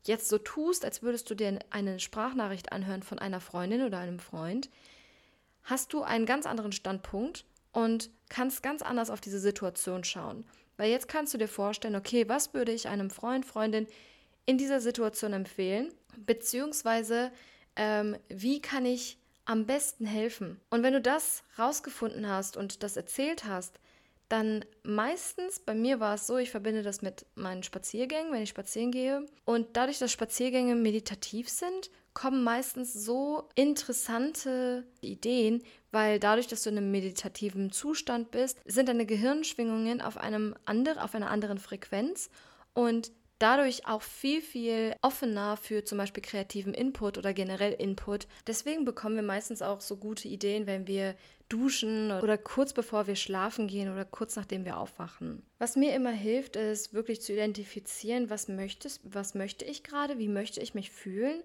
jetzt 0.07 0.29
so 0.29 0.37
tust, 0.37 0.85
als 0.85 1.01
würdest 1.01 1.29
du 1.29 1.35
dir 1.35 1.59
eine 1.69 1.99
Sprachnachricht 1.99 2.71
anhören 2.71 3.03
von 3.03 3.19
einer 3.19 3.41
Freundin 3.41 3.83
oder 3.83 3.99
einem 3.99 4.19
Freund, 4.19 4.69
hast 5.63 5.93
du 5.93 6.01
einen 6.01 6.25
ganz 6.25 6.45
anderen 6.45 6.71
Standpunkt 6.71 7.45
und 7.71 8.09
kannst 8.29 8.63
ganz 8.63 8.81
anders 8.81 9.09
auf 9.09 9.21
diese 9.21 9.39
Situation 9.39 10.03
schauen. 10.03 10.45
Weil 10.77 10.91
jetzt 10.91 11.07
kannst 11.07 11.33
du 11.33 11.37
dir 11.37 11.47
vorstellen, 11.47 11.95
okay, 11.95 12.27
was 12.29 12.53
würde 12.53 12.71
ich 12.71 12.87
einem 12.87 13.09
Freund, 13.09 13.45
Freundin 13.45 13.87
in 14.45 14.57
dieser 14.57 14.79
Situation 14.79 15.33
empfehlen? 15.33 15.93
Beziehungsweise, 16.17 17.31
ähm, 17.75 18.15
wie 18.29 18.61
kann 18.61 18.85
ich 18.85 19.17
am 19.45 19.65
besten 19.65 20.05
helfen? 20.05 20.59
Und 20.69 20.83
wenn 20.83 20.93
du 20.93 21.01
das 21.01 21.43
rausgefunden 21.57 22.27
hast 22.29 22.57
und 22.57 22.83
das 22.83 22.95
erzählt 22.95 23.45
hast, 23.45 23.79
dann 24.29 24.65
meistens, 24.83 25.59
bei 25.59 25.73
mir 25.73 25.99
war 25.99 26.15
es 26.15 26.27
so, 26.27 26.37
ich 26.37 26.51
verbinde 26.51 26.83
das 26.83 27.01
mit 27.01 27.25
meinen 27.35 27.63
Spaziergängen, 27.63 28.33
wenn 28.33 28.43
ich 28.43 28.49
spazieren 28.49 28.91
gehe. 28.91 29.25
Und 29.45 29.67
dadurch, 29.73 29.99
dass 29.99 30.11
Spaziergänge 30.11 30.75
meditativ 30.75 31.49
sind, 31.49 31.89
kommen 32.13 32.43
meistens 32.43 32.93
so 32.93 33.47
interessante 33.55 34.85
Ideen, 35.01 35.63
weil 35.91 36.19
dadurch, 36.19 36.47
dass 36.47 36.63
du 36.63 36.71
in 36.71 36.77
einem 36.77 36.91
meditativen 36.91 37.71
Zustand 37.71 38.31
bist, 38.31 38.59
sind 38.65 38.89
deine 38.89 39.05
Gehirnschwingungen 39.05 40.01
auf 40.01 40.17
einem 40.17 40.55
andere, 40.65 41.03
auf 41.03 41.15
einer 41.15 41.29
anderen 41.29 41.59
Frequenz 41.59 42.29
und 42.73 43.11
dadurch 43.39 43.87
auch 43.87 44.01
viel, 44.01 44.41
viel 44.41 44.95
offener 45.01 45.57
für 45.57 45.83
zum 45.83 45.97
Beispiel 45.97 46.23
kreativen 46.23 46.73
Input 46.73 47.17
oder 47.17 47.33
generell 47.33 47.73
Input. 47.73 48.27
Deswegen 48.47 48.83
bekommen 48.83 49.15
wir 49.15 49.23
meistens 49.23 49.61
auch 49.61 49.81
so 49.81 49.97
gute 49.97 50.27
Ideen, 50.27 50.65
wenn 50.65 50.87
wir 50.87 51.15
duschen 51.49 52.11
oder 52.11 52.37
kurz 52.37 52.73
bevor 52.73 53.07
wir 53.07 53.15
schlafen 53.15 53.67
gehen 53.67 53.91
oder 53.91 54.05
kurz 54.05 54.35
nachdem 54.35 54.65
wir 54.65 54.77
aufwachen. 54.77 55.43
Was 55.59 55.75
mir 55.75 55.95
immer 55.95 56.11
hilft, 56.11 56.55
ist 56.55 56.93
wirklich 56.93 57.21
zu 57.21 57.33
identifizieren, 57.33 58.29
was 58.29 58.47
möchtest, 58.47 59.01
was 59.03 59.33
möchte 59.33 59.65
ich 59.65 59.83
gerade, 59.83 60.17
wie 60.19 60.27
möchte 60.27 60.59
ich 60.59 60.73
mich 60.73 60.91
fühlen 60.91 61.41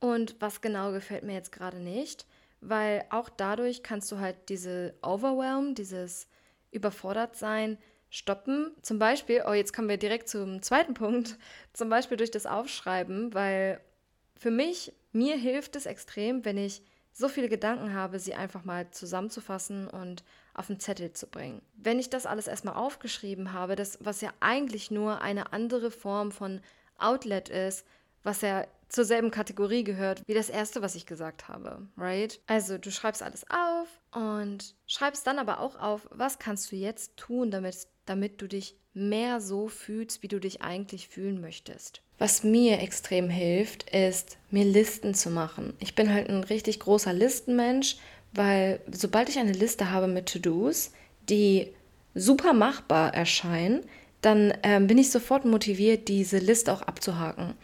und 0.00 0.36
was 0.40 0.60
genau 0.60 0.92
gefällt 0.92 1.24
mir 1.24 1.34
jetzt 1.34 1.52
gerade 1.52 1.78
nicht, 1.78 2.26
weil 2.60 3.04
auch 3.10 3.28
dadurch 3.28 3.82
kannst 3.82 4.10
du 4.10 4.18
halt 4.18 4.36
diese 4.48 4.94
Overwhelm, 5.02 5.74
dieses 5.74 6.26
überfordert 6.70 7.36
sein, 7.36 7.78
stoppen. 8.10 8.72
Zum 8.82 8.98
Beispiel, 8.98 9.42
oh, 9.46 9.52
jetzt 9.52 9.72
kommen 9.72 9.88
wir 9.88 9.96
direkt 9.96 10.28
zum 10.28 10.62
zweiten 10.62 10.94
Punkt, 10.94 11.36
zum 11.72 11.88
Beispiel 11.88 12.16
durch 12.16 12.30
das 12.30 12.46
Aufschreiben, 12.46 13.34
weil 13.34 13.80
für 14.36 14.50
mich, 14.50 14.92
mir 15.12 15.36
hilft 15.36 15.76
es 15.76 15.86
extrem, 15.86 16.44
wenn 16.44 16.58
ich 16.58 16.82
so 17.14 17.28
viele 17.28 17.48
Gedanken 17.48 17.94
habe, 17.94 18.18
sie 18.18 18.34
einfach 18.34 18.64
mal 18.64 18.90
zusammenzufassen 18.90 19.88
und 19.88 20.24
auf 20.52 20.66
den 20.66 20.80
Zettel 20.80 21.12
zu 21.12 21.28
bringen. 21.28 21.62
Wenn 21.76 21.98
ich 21.98 22.10
das 22.10 22.26
alles 22.26 22.48
erstmal 22.48 22.74
aufgeschrieben 22.74 23.52
habe, 23.52 23.76
das, 23.76 23.98
was 24.00 24.20
ja 24.20 24.30
eigentlich 24.40 24.90
nur 24.90 25.22
eine 25.22 25.52
andere 25.52 25.90
Form 25.90 26.32
von 26.32 26.60
Outlet 26.98 27.48
ist, 27.48 27.86
was 28.24 28.40
ja 28.40 28.66
zur 28.88 29.04
selben 29.04 29.30
Kategorie 29.30 29.84
gehört 29.84 30.22
wie 30.26 30.34
das 30.34 30.50
erste, 30.50 30.82
was 30.82 30.94
ich 30.94 31.06
gesagt 31.06 31.48
habe, 31.48 31.86
right? 31.96 32.40
Also 32.46 32.78
du 32.78 32.90
schreibst 32.90 33.22
alles 33.22 33.44
auf 33.50 33.88
und 34.12 34.74
schreibst 34.86 35.26
dann 35.26 35.38
aber 35.38 35.60
auch 35.60 35.78
auf, 35.78 36.08
was 36.10 36.38
kannst 36.38 36.70
du 36.72 36.76
jetzt 36.76 37.16
tun, 37.16 37.50
damit, 37.50 37.86
damit 38.06 38.40
du 38.40 38.46
dich 38.46 38.76
mehr 38.92 39.40
so 39.40 39.68
fühlst, 39.68 40.22
wie 40.22 40.28
du 40.28 40.38
dich 40.38 40.62
eigentlich 40.62 41.08
fühlen 41.08 41.40
möchtest. 41.40 42.00
Was 42.18 42.44
mir 42.44 42.80
extrem 42.80 43.28
hilft, 43.28 43.90
ist, 43.90 44.38
mir 44.50 44.64
Listen 44.64 45.14
zu 45.14 45.30
machen. 45.30 45.74
Ich 45.80 45.94
bin 45.94 46.12
halt 46.12 46.28
ein 46.28 46.44
richtig 46.44 46.78
großer 46.80 47.12
Listenmensch, 47.12 47.96
weil 48.32 48.80
sobald 48.90 49.28
ich 49.28 49.38
eine 49.38 49.52
Liste 49.52 49.90
habe 49.90 50.06
mit 50.06 50.26
To-Dos, 50.26 50.92
die 51.28 51.68
super 52.14 52.52
machbar 52.52 53.14
erscheinen, 53.14 53.80
dann 54.20 54.54
ähm, 54.62 54.86
bin 54.86 54.98
ich 54.98 55.10
sofort 55.10 55.44
motiviert, 55.44 56.08
diese 56.08 56.38
Liste 56.38 56.72
auch 56.72 56.82
abzuhaken. 56.82 57.54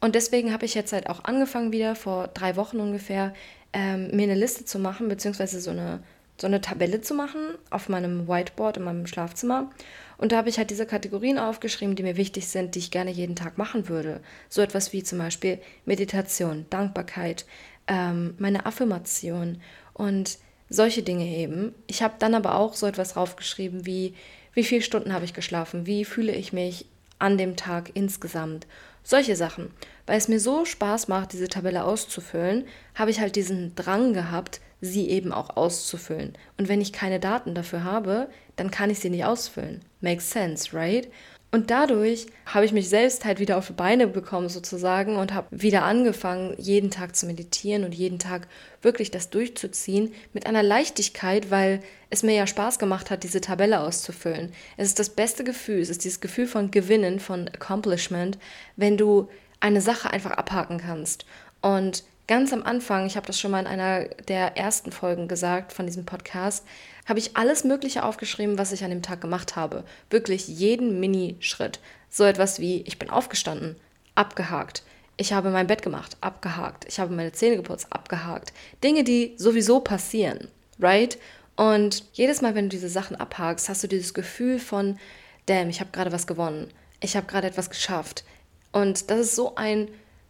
Und 0.00 0.14
deswegen 0.14 0.52
habe 0.52 0.64
ich 0.64 0.74
jetzt 0.74 0.92
halt 0.92 1.08
auch 1.08 1.24
angefangen, 1.24 1.72
wieder 1.72 1.96
vor 1.96 2.28
drei 2.28 2.56
Wochen 2.56 2.78
ungefähr, 2.78 3.34
ähm, 3.72 4.10
mir 4.16 4.22
eine 4.22 4.36
Liste 4.36 4.64
zu 4.64 4.78
machen, 4.78 5.08
beziehungsweise 5.08 5.60
so 5.60 5.70
eine, 5.70 6.02
so 6.40 6.46
eine 6.46 6.60
Tabelle 6.60 7.00
zu 7.00 7.14
machen 7.14 7.40
auf 7.70 7.88
meinem 7.88 8.28
Whiteboard 8.28 8.76
in 8.76 8.84
meinem 8.84 9.06
Schlafzimmer. 9.06 9.70
Und 10.16 10.32
da 10.32 10.36
habe 10.36 10.48
ich 10.48 10.58
halt 10.58 10.70
diese 10.70 10.86
Kategorien 10.86 11.38
aufgeschrieben, 11.38 11.96
die 11.96 12.02
mir 12.02 12.16
wichtig 12.16 12.48
sind, 12.48 12.74
die 12.74 12.80
ich 12.80 12.90
gerne 12.90 13.10
jeden 13.10 13.36
Tag 13.36 13.58
machen 13.58 13.88
würde. 13.88 14.20
So 14.48 14.62
etwas 14.62 14.92
wie 14.92 15.02
zum 15.02 15.18
Beispiel 15.18 15.58
Meditation, 15.84 16.66
Dankbarkeit, 16.70 17.44
ähm, 17.86 18.34
meine 18.38 18.66
Affirmation 18.66 19.60
und 19.94 20.38
solche 20.68 21.02
Dinge 21.02 21.26
eben. 21.26 21.74
Ich 21.86 22.02
habe 22.02 22.14
dann 22.18 22.34
aber 22.34 22.54
auch 22.56 22.74
so 22.74 22.86
etwas 22.86 23.14
draufgeschrieben 23.14 23.86
wie, 23.86 24.14
wie 24.54 24.64
viele 24.64 24.82
Stunden 24.82 25.12
habe 25.12 25.24
ich 25.24 25.34
geschlafen, 25.34 25.86
wie 25.86 26.04
fühle 26.04 26.32
ich 26.32 26.52
mich 26.52 26.86
an 27.18 27.38
dem 27.38 27.56
Tag 27.56 27.90
insgesamt 27.94 28.66
solche 29.02 29.36
Sachen. 29.36 29.70
Weil 30.06 30.18
es 30.18 30.28
mir 30.28 30.40
so 30.40 30.64
Spaß 30.64 31.08
macht, 31.08 31.32
diese 31.32 31.48
Tabelle 31.48 31.84
auszufüllen, 31.84 32.64
habe 32.94 33.10
ich 33.10 33.20
halt 33.20 33.36
diesen 33.36 33.74
Drang 33.74 34.12
gehabt, 34.12 34.60
sie 34.80 35.08
eben 35.10 35.32
auch 35.32 35.56
auszufüllen. 35.56 36.34
Und 36.56 36.68
wenn 36.68 36.80
ich 36.80 36.92
keine 36.92 37.20
Daten 37.20 37.54
dafür 37.54 37.84
habe, 37.84 38.28
dann 38.56 38.70
kann 38.70 38.90
ich 38.90 39.00
sie 39.00 39.10
nicht 39.10 39.24
ausfüllen. 39.24 39.80
Makes 40.00 40.30
sense, 40.30 40.72
right? 40.72 41.08
Und 41.50 41.70
dadurch 41.70 42.26
habe 42.44 42.66
ich 42.66 42.72
mich 42.72 42.90
selbst 42.90 43.24
halt 43.24 43.40
wieder 43.40 43.56
auf 43.56 43.68
die 43.68 43.72
Beine 43.72 44.06
bekommen 44.06 44.50
sozusagen 44.50 45.16
und 45.16 45.32
habe 45.32 45.46
wieder 45.50 45.82
angefangen, 45.82 46.54
jeden 46.58 46.90
Tag 46.90 47.16
zu 47.16 47.24
meditieren 47.24 47.84
und 47.84 47.94
jeden 47.94 48.18
Tag 48.18 48.48
wirklich 48.82 49.10
das 49.10 49.30
durchzuziehen 49.30 50.12
mit 50.34 50.46
einer 50.46 50.62
Leichtigkeit, 50.62 51.50
weil 51.50 51.80
es 52.10 52.22
mir 52.22 52.34
ja 52.34 52.46
Spaß 52.46 52.78
gemacht 52.78 53.10
hat, 53.10 53.22
diese 53.22 53.40
Tabelle 53.40 53.80
auszufüllen. 53.80 54.52
Es 54.76 54.88
ist 54.88 54.98
das 54.98 55.08
beste 55.08 55.42
Gefühl, 55.42 55.80
es 55.80 55.88
ist 55.88 56.04
dieses 56.04 56.20
Gefühl 56.20 56.46
von 56.46 56.70
Gewinnen, 56.70 57.18
von 57.18 57.48
Accomplishment, 57.48 58.38
wenn 58.76 58.98
du 58.98 59.28
eine 59.60 59.80
Sache 59.80 60.10
einfach 60.10 60.32
abhaken 60.32 60.78
kannst. 60.78 61.24
Und 61.62 62.04
ganz 62.28 62.52
am 62.52 62.62
Anfang, 62.62 63.06
ich 63.06 63.16
habe 63.16 63.26
das 63.26 63.40
schon 63.40 63.50
mal 63.50 63.60
in 63.60 63.66
einer 63.66 64.04
der 64.28 64.56
ersten 64.56 64.92
Folgen 64.92 65.26
gesagt 65.26 65.72
von 65.72 65.86
diesem 65.86 66.04
Podcast, 66.04 66.64
habe 67.06 67.18
ich 67.18 67.36
alles 67.36 67.64
Mögliche 67.64 68.04
aufgeschrieben, 68.04 68.58
was 68.58 68.70
ich 68.70 68.84
an 68.84 68.90
dem 68.90 69.02
Tag 69.02 69.20
gemacht 69.20 69.56
habe. 69.56 69.82
Wirklich 70.10 70.46
jeden 70.46 71.00
Minischritt. 71.00 71.80
So 72.10 72.24
etwas 72.24 72.60
wie, 72.60 72.82
ich 72.82 72.98
bin 72.98 73.10
aufgestanden, 73.10 73.76
abgehakt. 74.14 74.82
Ich 75.16 75.32
habe 75.32 75.50
mein 75.50 75.66
Bett 75.66 75.82
gemacht, 75.82 76.16
abgehakt. 76.20 76.84
Ich 76.86 77.00
habe 77.00 77.14
meine 77.14 77.32
Zähne 77.32 77.56
geputzt, 77.56 77.88
abgehakt. 77.90 78.52
Dinge, 78.84 79.04
die 79.04 79.34
sowieso 79.36 79.80
passieren, 79.80 80.48
right? 80.78 81.18
Und 81.56 82.04
jedes 82.12 82.42
Mal, 82.42 82.54
wenn 82.54 82.66
du 82.66 82.76
diese 82.76 82.90
Sachen 82.90 83.16
abhakst, 83.16 83.68
hast 83.68 83.82
du 83.82 83.88
dieses 83.88 84.14
Gefühl 84.14 84.58
von, 84.58 84.98
damn, 85.46 85.70
ich 85.70 85.80
habe 85.80 85.90
gerade 85.90 86.12
was 86.12 86.26
gewonnen. 86.26 86.68
Ich 87.00 87.16
habe 87.16 87.26
gerade 87.26 87.48
etwas 87.48 87.70
geschafft. 87.70 88.24
Und 88.70 89.10
das 89.10 89.18
ist 89.20 89.34
so 89.34 89.56
ein 89.56 89.88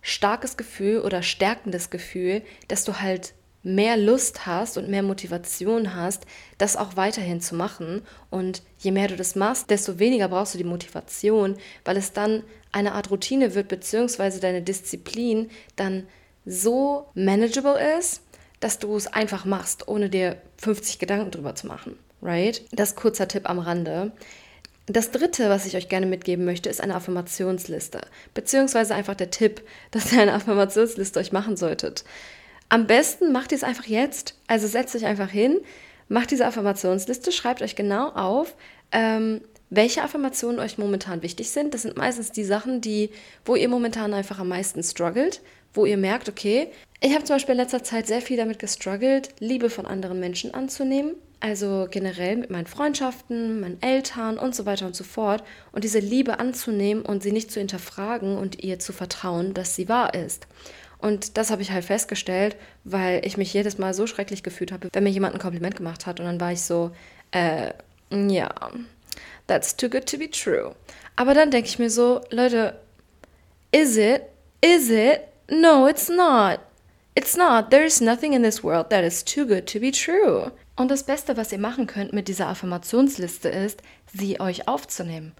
starkes 0.08 0.56
Gefühl 0.56 1.00
oder 1.00 1.22
stärkendes 1.22 1.90
Gefühl, 1.90 2.42
dass 2.68 2.84
du 2.84 3.00
halt 3.00 3.34
mehr 3.62 3.96
Lust 3.96 4.46
hast 4.46 4.78
und 4.78 4.88
mehr 4.88 5.02
Motivation 5.02 5.94
hast, 5.94 6.24
das 6.56 6.76
auch 6.76 6.96
weiterhin 6.96 7.40
zu 7.40 7.54
machen. 7.54 8.02
Und 8.30 8.62
je 8.78 8.92
mehr 8.92 9.08
du 9.08 9.16
das 9.16 9.34
machst, 9.34 9.70
desto 9.70 9.98
weniger 9.98 10.28
brauchst 10.28 10.54
du 10.54 10.58
die 10.58 10.64
Motivation, 10.64 11.56
weil 11.84 11.96
es 11.96 12.12
dann 12.12 12.44
eine 12.72 12.92
Art 12.92 13.10
Routine 13.10 13.54
wird, 13.54 13.68
beziehungsweise 13.68 14.40
deine 14.40 14.62
Disziplin 14.62 15.50
dann 15.76 16.06
so 16.46 17.08
manageable 17.14 17.78
ist, 17.98 18.22
dass 18.60 18.78
du 18.78 18.96
es 18.96 19.06
einfach 19.06 19.44
machst, 19.44 19.88
ohne 19.88 20.08
dir 20.08 20.40
50 20.58 20.98
Gedanken 20.98 21.30
drüber 21.30 21.54
zu 21.54 21.66
machen. 21.66 21.98
Right? 22.22 22.64
Das 22.72 22.96
kurzer 22.96 23.28
Tipp 23.28 23.48
am 23.48 23.58
Rande. 23.58 24.12
Das 24.90 25.10
dritte, 25.10 25.50
was 25.50 25.66
ich 25.66 25.76
euch 25.76 25.90
gerne 25.90 26.06
mitgeben 26.06 26.46
möchte, 26.46 26.70
ist 26.70 26.80
eine 26.80 26.94
Affirmationsliste. 26.94 28.00
Beziehungsweise 28.32 28.94
einfach 28.94 29.14
der 29.14 29.30
Tipp, 29.30 29.62
dass 29.90 30.12
ihr 30.12 30.22
eine 30.22 30.34
Affirmationsliste 30.34 31.20
euch 31.20 31.32
machen 31.32 31.56
solltet. 31.56 32.04
Am 32.70 32.86
besten 32.86 33.32
macht 33.32 33.52
ihr 33.52 33.56
es 33.56 33.64
einfach 33.64 33.86
jetzt. 33.86 34.34
Also 34.46 34.66
setzt 34.66 34.94
euch 34.96 35.04
einfach 35.04 35.30
hin, 35.30 35.60
macht 36.08 36.30
diese 36.30 36.46
Affirmationsliste, 36.46 37.32
schreibt 37.32 37.62
euch 37.62 37.76
genau 37.76 38.08
auf, 38.10 38.54
ähm, 38.92 39.42
welche 39.70 40.02
Affirmationen 40.02 40.58
euch 40.60 40.78
momentan 40.78 41.22
wichtig 41.22 41.50
sind. 41.50 41.74
Das 41.74 41.82
sind 41.82 41.96
meistens 41.96 42.32
die 42.32 42.44
Sachen, 42.44 42.80
die, 42.80 43.10
wo 43.44 43.56
ihr 43.56 43.68
momentan 43.68 44.14
einfach 44.14 44.38
am 44.38 44.48
meisten 44.48 44.82
struggelt, 44.82 45.42
wo 45.74 45.84
ihr 45.84 45.98
merkt, 45.98 46.28
okay, 46.28 46.68
ich 47.00 47.14
habe 47.14 47.24
zum 47.24 47.36
Beispiel 47.36 47.52
in 47.52 47.60
letzter 47.60 47.84
Zeit 47.84 48.06
sehr 48.06 48.22
viel 48.22 48.38
damit 48.38 48.58
gestruggelt, 48.58 49.34
Liebe 49.38 49.68
von 49.68 49.86
anderen 49.86 50.20
Menschen 50.20 50.54
anzunehmen. 50.54 51.14
Also 51.40 51.86
generell 51.90 52.36
mit 52.36 52.50
meinen 52.50 52.66
Freundschaften, 52.66 53.60
meinen 53.60 53.80
Eltern 53.80 54.38
und 54.38 54.56
so 54.56 54.66
weiter 54.66 54.86
und 54.86 54.96
so 54.96 55.04
fort. 55.04 55.44
Und 55.70 55.84
diese 55.84 56.00
Liebe 56.00 56.40
anzunehmen 56.40 57.04
und 57.04 57.22
sie 57.22 57.32
nicht 57.32 57.52
zu 57.52 57.60
hinterfragen 57.60 58.36
und 58.36 58.62
ihr 58.62 58.78
zu 58.78 58.92
vertrauen, 58.92 59.54
dass 59.54 59.76
sie 59.76 59.88
wahr 59.88 60.14
ist. 60.14 60.48
Und 60.98 61.36
das 61.36 61.50
habe 61.50 61.62
ich 61.62 61.70
halt 61.70 61.84
festgestellt, 61.84 62.56
weil 62.82 63.24
ich 63.24 63.36
mich 63.36 63.52
jedes 63.52 63.78
Mal 63.78 63.94
so 63.94 64.06
schrecklich 64.08 64.42
gefühlt 64.42 64.72
habe, 64.72 64.88
wenn 64.92 65.04
mir 65.04 65.10
jemand 65.10 65.34
ein 65.34 65.40
Kompliment 65.40 65.76
gemacht 65.76 66.06
hat. 66.06 66.18
Und 66.18 66.26
dann 66.26 66.40
war 66.40 66.52
ich 66.52 66.62
so, 66.62 66.90
äh, 67.30 67.72
ja, 68.10 68.50
that's 69.46 69.76
too 69.76 69.88
good 69.88 70.06
to 70.06 70.18
be 70.18 70.28
true. 70.28 70.74
Aber 71.14 71.34
dann 71.34 71.52
denke 71.52 71.68
ich 71.68 71.78
mir 71.78 71.90
so, 71.90 72.20
Leute, 72.30 72.80
is 73.70 73.96
it? 73.96 74.22
Is 74.60 74.90
it? 74.90 75.20
No, 75.48 75.86
it's 75.86 76.08
not. 76.08 76.60
It's 77.14 77.36
not. 77.36 77.70
There 77.70 77.84
is 77.84 78.00
nothing 78.00 78.32
in 78.32 78.42
this 78.42 78.64
world 78.64 78.90
that 78.90 79.04
is 79.04 79.24
too 79.24 79.46
good 79.46 79.66
to 79.66 79.78
be 79.78 79.92
true. 79.92 80.50
Und 80.78 80.90
das 80.90 81.02
Beste, 81.02 81.36
was 81.36 81.52
ihr 81.52 81.58
machen 81.58 81.86
könnt 81.86 82.12
mit 82.14 82.28
dieser 82.28 82.48
Affirmationsliste 82.48 83.48
ist, 83.48 83.82
sie 84.06 84.40
euch 84.40 84.68
aufzunehmen. 84.68 85.32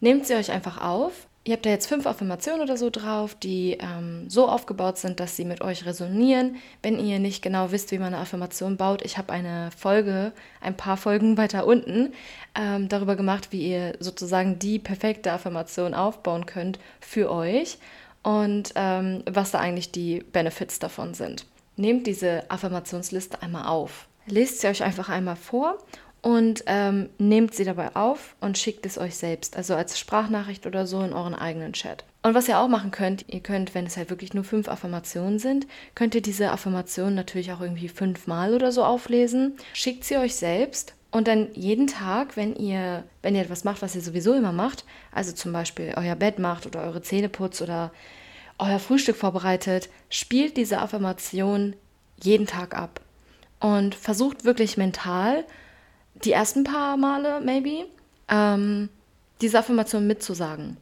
Nehmt 0.00 0.26
sie 0.26 0.34
euch 0.34 0.50
einfach 0.50 0.80
auf 0.80 1.28
Ihr 1.48 1.54
habt 1.54 1.64
da 1.64 1.70
jetzt 1.70 1.86
fünf 1.86 2.06
Affirmationen 2.06 2.60
oder 2.60 2.76
so 2.76 2.90
drauf, 2.90 3.34
die 3.34 3.78
ähm, 3.80 4.28
so 4.28 4.48
aufgebaut 4.48 4.98
sind, 4.98 5.18
dass 5.18 5.34
sie 5.34 5.46
mit 5.46 5.62
euch 5.62 5.86
resonieren. 5.86 6.56
Wenn 6.82 7.02
ihr 7.02 7.18
nicht 7.18 7.40
genau 7.40 7.70
wisst, 7.70 7.90
wie 7.90 7.98
man 7.98 8.08
eine 8.08 8.18
Affirmation 8.18 8.76
baut, 8.76 9.02
ich 9.02 9.16
habe 9.16 9.32
eine 9.32 9.70
Folge, 9.74 10.32
ein 10.60 10.76
paar 10.76 10.98
Folgen 10.98 11.38
weiter 11.38 11.66
unten, 11.66 12.12
ähm, 12.54 12.90
darüber 12.90 13.16
gemacht, 13.16 13.48
wie 13.50 13.66
ihr 13.66 13.94
sozusagen 13.98 14.58
die 14.58 14.78
perfekte 14.78 15.32
Affirmation 15.32 15.94
aufbauen 15.94 16.44
könnt 16.44 16.78
für 17.00 17.30
euch 17.30 17.78
und 18.22 18.72
ähm, 18.74 19.22
was 19.24 19.50
da 19.52 19.58
eigentlich 19.58 19.90
die 19.90 20.20
Benefits 20.20 20.80
davon 20.80 21.14
sind. 21.14 21.46
Nehmt 21.76 22.06
diese 22.06 22.50
Affirmationsliste 22.50 23.40
einmal 23.40 23.68
auf. 23.68 24.07
Lest 24.30 24.60
sie 24.60 24.68
euch 24.68 24.82
einfach 24.82 25.08
einmal 25.08 25.36
vor 25.36 25.78
und 26.22 26.64
ähm, 26.66 27.08
nehmt 27.18 27.54
sie 27.54 27.64
dabei 27.64 27.94
auf 27.94 28.34
und 28.40 28.58
schickt 28.58 28.86
es 28.86 28.98
euch 28.98 29.16
selbst, 29.16 29.56
also 29.56 29.74
als 29.74 29.98
Sprachnachricht 29.98 30.66
oder 30.66 30.86
so 30.86 31.00
in 31.00 31.12
euren 31.12 31.34
eigenen 31.34 31.72
Chat. 31.72 32.04
Und 32.22 32.34
was 32.34 32.48
ihr 32.48 32.58
auch 32.58 32.68
machen 32.68 32.90
könnt, 32.90 33.24
ihr 33.28 33.40
könnt, 33.40 33.74
wenn 33.74 33.86
es 33.86 33.96
halt 33.96 34.10
wirklich 34.10 34.34
nur 34.34 34.44
fünf 34.44 34.68
Affirmationen 34.68 35.38
sind, 35.38 35.66
könnt 35.94 36.14
ihr 36.14 36.20
diese 36.20 36.50
Affirmationen 36.50 37.14
natürlich 37.14 37.52
auch 37.52 37.60
irgendwie 37.60 37.88
fünfmal 37.88 38.54
oder 38.54 38.72
so 38.72 38.84
auflesen. 38.84 39.56
Schickt 39.72 40.04
sie 40.04 40.16
euch 40.16 40.34
selbst 40.34 40.94
und 41.10 41.28
dann 41.28 41.48
jeden 41.54 41.86
Tag, 41.86 42.36
wenn 42.36 42.54
ihr, 42.56 43.04
wenn 43.22 43.34
ihr 43.34 43.42
etwas 43.42 43.64
macht, 43.64 43.80
was 43.80 43.94
ihr 43.94 44.02
sowieso 44.02 44.34
immer 44.34 44.52
macht, 44.52 44.84
also 45.12 45.32
zum 45.32 45.52
Beispiel 45.52 45.94
euer 45.96 46.16
Bett 46.16 46.38
macht 46.38 46.66
oder 46.66 46.82
eure 46.82 47.00
Zähne 47.00 47.28
putzt 47.28 47.62
oder 47.62 47.92
euer 48.58 48.80
Frühstück 48.80 49.16
vorbereitet, 49.16 49.88
spielt 50.10 50.56
diese 50.56 50.78
Affirmation 50.78 51.76
jeden 52.20 52.46
Tag 52.46 52.76
ab. 52.76 53.00
Und 53.60 53.94
versucht 53.94 54.44
wirklich 54.44 54.76
mental 54.76 55.44
die 56.24 56.32
ersten 56.32 56.64
paar 56.64 56.96
Male, 56.96 57.40
maybe, 57.40 57.86
ähm, 58.28 58.88
diese 59.40 59.58
Affirmation 59.58 60.06
mitzusagen. 60.06 60.76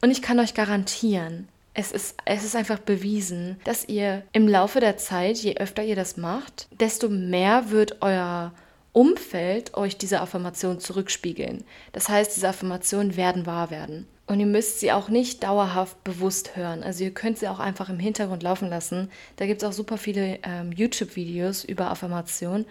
Und 0.00 0.10
ich 0.10 0.22
kann 0.22 0.38
euch 0.38 0.54
garantieren, 0.54 1.48
es 1.74 1.92
ist, 1.92 2.16
es 2.24 2.44
ist 2.44 2.56
einfach 2.56 2.80
bewiesen, 2.80 3.60
dass 3.64 3.88
ihr 3.88 4.24
im 4.32 4.48
Laufe 4.48 4.80
der 4.80 4.96
Zeit, 4.96 5.38
je 5.38 5.56
öfter 5.58 5.84
ihr 5.84 5.96
das 5.96 6.16
macht, 6.16 6.66
desto 6.80 7.08
mehr 7.08 7.70
wird 7.70 8.02
euer 8.02 8.52
Umfeld 8.92 9.74
euch 9.74 9.96
diese 9.96 10.20
Affirmation 10.20 10.80
zurückspiegeln. 10.80 11.62
Das 11.92 12.08
heißt, 12.08 12.34
diese 12.34 12.48
Affirmationen 12.48 13.16
werden 13.16 13.46
wahr 13.46 13.70
werden. 13.70 14.08
Und 14.28 14.40
ihr 14.40 14.46
müsst 14.46 14.78
sie 14.78 14.92
auch 14.92 15.08
nicht 15.08 15.42
dauerhaft 15.42 16.04
bewusst 16.04 16.54
hören. 16.54 16.82
Also 16.82 17.02
ihr 17.02 17.14
könnt 17.14 17.38
sie 17.38 17.48
auch 17.48 17.60
einfach 17.60 17.88
im 17.88 17.98
Hintergrund 17.98 18.42
laufen 18.42 18.68
lassen. 18.68 19.10
Da 19.36 19.46
gibt 19.46 19.62
es 19.62 19.68
auch 19.68 19.72
super 19.72 19.96
viele 19.96 20.38
ähm, 20.42 20.70
YouTube-Videos 20.70 21.64
über 21.64 21.90
Affirmationen, 21.90 22.66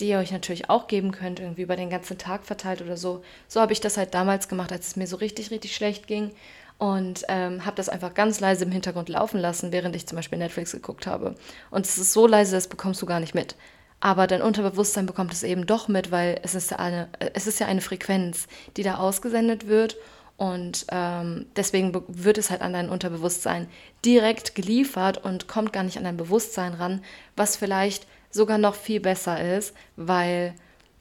die 0.00 0.08
ihr 0.08 0.18
euch 0.18 0.32
natürlich 0.32 0.68
auch 0.68 0.88
geben 0.88 1.12
könnt, 1.12 1.38
irgendwie 1.38 1.62
über 1.62 1.76
den 1.76 1.90
ganzen 1.90 2.18
Tag 2.18 2.44
verteilt 2.44 2.82
oder 2.82 2.96
so. 2.96 3.22
So 3.46 3.60
habe 3.60 3.72
ich 3.72 3.80
das 3.80 3.96
halt 3.96 4.14
damals 4.14 4.48
gemacht, 4.48 4.72
als 4.72 4.88
es 4.88 4.96
mir 4.96 5.06
so 5.06 5.14
richtig, 5.14 5.52
richtig 5.52 5.76
schlecht 5.76 6.08
ging. 6.08 6.32
Und 6.76 7.24
ähm, 7.28 7.64
habe 7.64 7.76
das 7.76 7.88
einfach 7.88 8.14
ganz 8.14 8.40
leise 8.40 8.64
im 8.64 8.72
Hintergrund 8.72 9.08
laufen 9.08 9.38
lassen, 9.38 9.70
während 9.70 9.94
ich 9.94 10.08
zum 10.08 10.16
Beispiel 10.16 10.38
Netflix 10.38 10.72
geguckt 10.72 11.06
habe. 11.06 11.36
Und 11.70 11.86
es 11.86 11.98
ist 11.98 12.12
so 12.12 12.26
leise, 12.26 12.56
das 12.56 12.66
bekommst 12.66 13.00
du 13.00 13.06
gar 13.06 13.20
nicht 13.20 13.34
mit. 13.34 13.54
Aber 14.00 14.26
dein 14.26 14.42
Unterbewusstsein 14.42 15.06
bekommt 15.06 15.32
es 15.34 15.42
eben 15.44 15.66
doch 15.66 15.86
mit, 15.86 16.10
weil 16.10 16.40
es 16.42 16.56
ist 16.56 16.72
eine, 16.72 17.10
es 17.34 17.46
ist 17.46 17.60
ja 17.60 17.66
eine 17.66 17.82
Frequenz, 17.82 18.48
die 18.76 18.82
da 18.82 18.96
ausgesendet 18.96 19.68
wird. 19.68 19.96
Und 20.40 20.86
ähm, 20.90 21.44
deswegen 21.54 21.92
wird 22.08 22.38
es 22.38 22.48
halt 22.48 22.62
an 22.62 22.72
dein 22.72 22.88
Unterbewusstsein 22.88 23.68
direkt 24.06 24.54
geliefert 24.54 25.22
und 25.22 25.48
kommt 25.48 25.70
gar 25.70 25.82
nicht 25.82 25.98
an 25.98 26.04
dein 26.04 26.16
Bewusstsein 26.16 26.72
ran, 26.72 27.04
was 27.36 27.58
vielleicht 27.58 28.06
sogar 28.30 28.56
noch 28.56 28.74
viel 28.74 29.00
besser 29.00 29.58
ist, 29.58 29.74
weil 29.96 30.54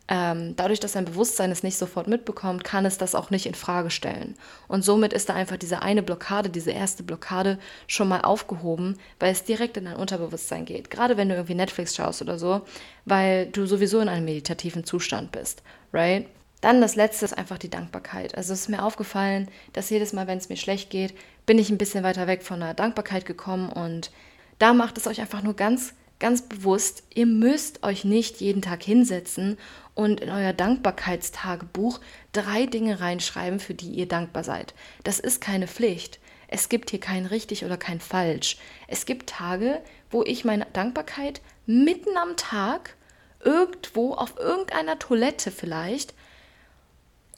ähm, 0.09 0.57
dadurch, 0.57 0.81
dass 0.81 0.91
dein 0.91 1.05
Bewusstsein 1.05 1.51
es 1.51 1.63
nicht 1.63 1.77
sofort 1.77 2.09
mitbekommt, 2.09 2.65
kann 2.65 2.85
es 2.85 2.97
das 2.97 3.15
auch 3.15 3.29
nicht 3.29 3.45
in 3.45 3.55
Frage 3.55 3.91
stellen. 3.91 4.35
Und 4.67 4.83
somit 4.83 5.13
ist 5.13 5.29
da 5.29 5.35
einfach 5.35 5.55
diese 5.55 5.81
eine 5.83 6.03
Blockade, 6.03 6.49
diese 6.49 6.71
erste 6.71 7.03
Blockade 7.03 7.59
schon 7.87 8.09
mal 8.09 8.19
aufgehoben, 8.19 8.97
weil 9.21 9.31
es 9.31 9.45
direkt 9.45 9.77
in 9.77 9.85
dein 9.85 9.95
Unterbewusstsein 9.95 10.65
geht. 10.65 10.89
Gerade 10.89 11.15
wenn 11.15 11.29
du 11.29 11.35
irgendwie 11.35 11.55
Netflix 11.55 11.95
schaust 11.95 12.21
oder 12.21 12.37
so, 12.37 12.63
weil 13.05 13.45
du 13.45 13.65
sowieso 13.65 14.01
in 14.01 14.09
einem 14.09 14.25
meditativen 14.25 14.83
Zustand 14.83 15.31
bist, 15.31 15.63
right? 15.93 16.25
Dann 16.61 16.81
das 16.81 16.95
letzte 16.95 17.25
ist 17.25 17.37
einfach 17.37 17.57
die 17.57 17.69
Dankbarkeit. 17.69 18.35
Also 18.35 18.53
es 18.53 18.61
ist 18.61 18.69
mir 18.69 18.83
aufgefallen, 18.83 19.47
dass 19.73 19.89
jedes 19.89 20.13
Mal, 20.13 20.27
wenn 20.27 20.37
es 20.37 20.49
mir 20.49 20.57
schlecht 20.57 20.89
geht, 20.89 21.13
bin 21.45 21.57
ich 21.57 21.69
ein 21.69 21.77
bisschen 21.77 22.03
weiter 22.03 22.27
weg 22.27 22.43
von 22.43 22.59
der 22.59 22.73
Dankbarkeit 22.73 23.25
gekommen 23.25 23.71
und 23.71 24.11
da 24.59 24.73
macht 24.73 24.97
es 24.97 25.07
euch 25.07 25.21
einfach 25.21 25.41
nur 25.41 25.55
ganz, 25.55 25.93
ganz 26.19 26.41
bewusst, 26.41 27.03
ihr 27.13 27.25
müsst 27.25 27.83
euch 27.83 28.03
nicht 28.03 28.41
jeden 28.41 28.61
Tag 28.61 28.83
hinsetzen 28.83 29.57
und 29.95 30.19
in 30.19 30.29
euer 30.29 30.51
Dankbarkeitstagebuch 30.51 32.01
drei 32.33 32.65
Dinge 32.65 32.99
reinschreiben, 32.99 33.59
für 33.59 33.73
die 33.73 33.91
ihr 33.91 34.07
dankbar 34.07 34.43
seid. 34.43 34.73
Das 35.05 35.19
ist 35.19 35.39
keine 35.39 35.67
Pflicht. 35.67 36.19
Es 36.49 36.67
gibt 36.67 36.89
hier 36.89 36.99
kein 36.99 37.25
richtig 37.25 37.63
oder 37.63 37.77
kein 37.77 38.01
falsch. 38.01 38.57
Es 38.87 39.05
gibt 39.05 39.29
Tage, 39.29 39.81
wo 40.09 40.23
ich 40.23 40.43
meine 40.43 40.67
Dankbarkeit 40.73 41.41
mitten 41.65 42.17
am 42.17 42.35
Tag 42.35 42.95
irgendwo 43.43 44.13
auf 44.13 44.37
irgendeiner 44.37 44.99
Toilette 44.99 45.51
vielleicht 45.51 46.13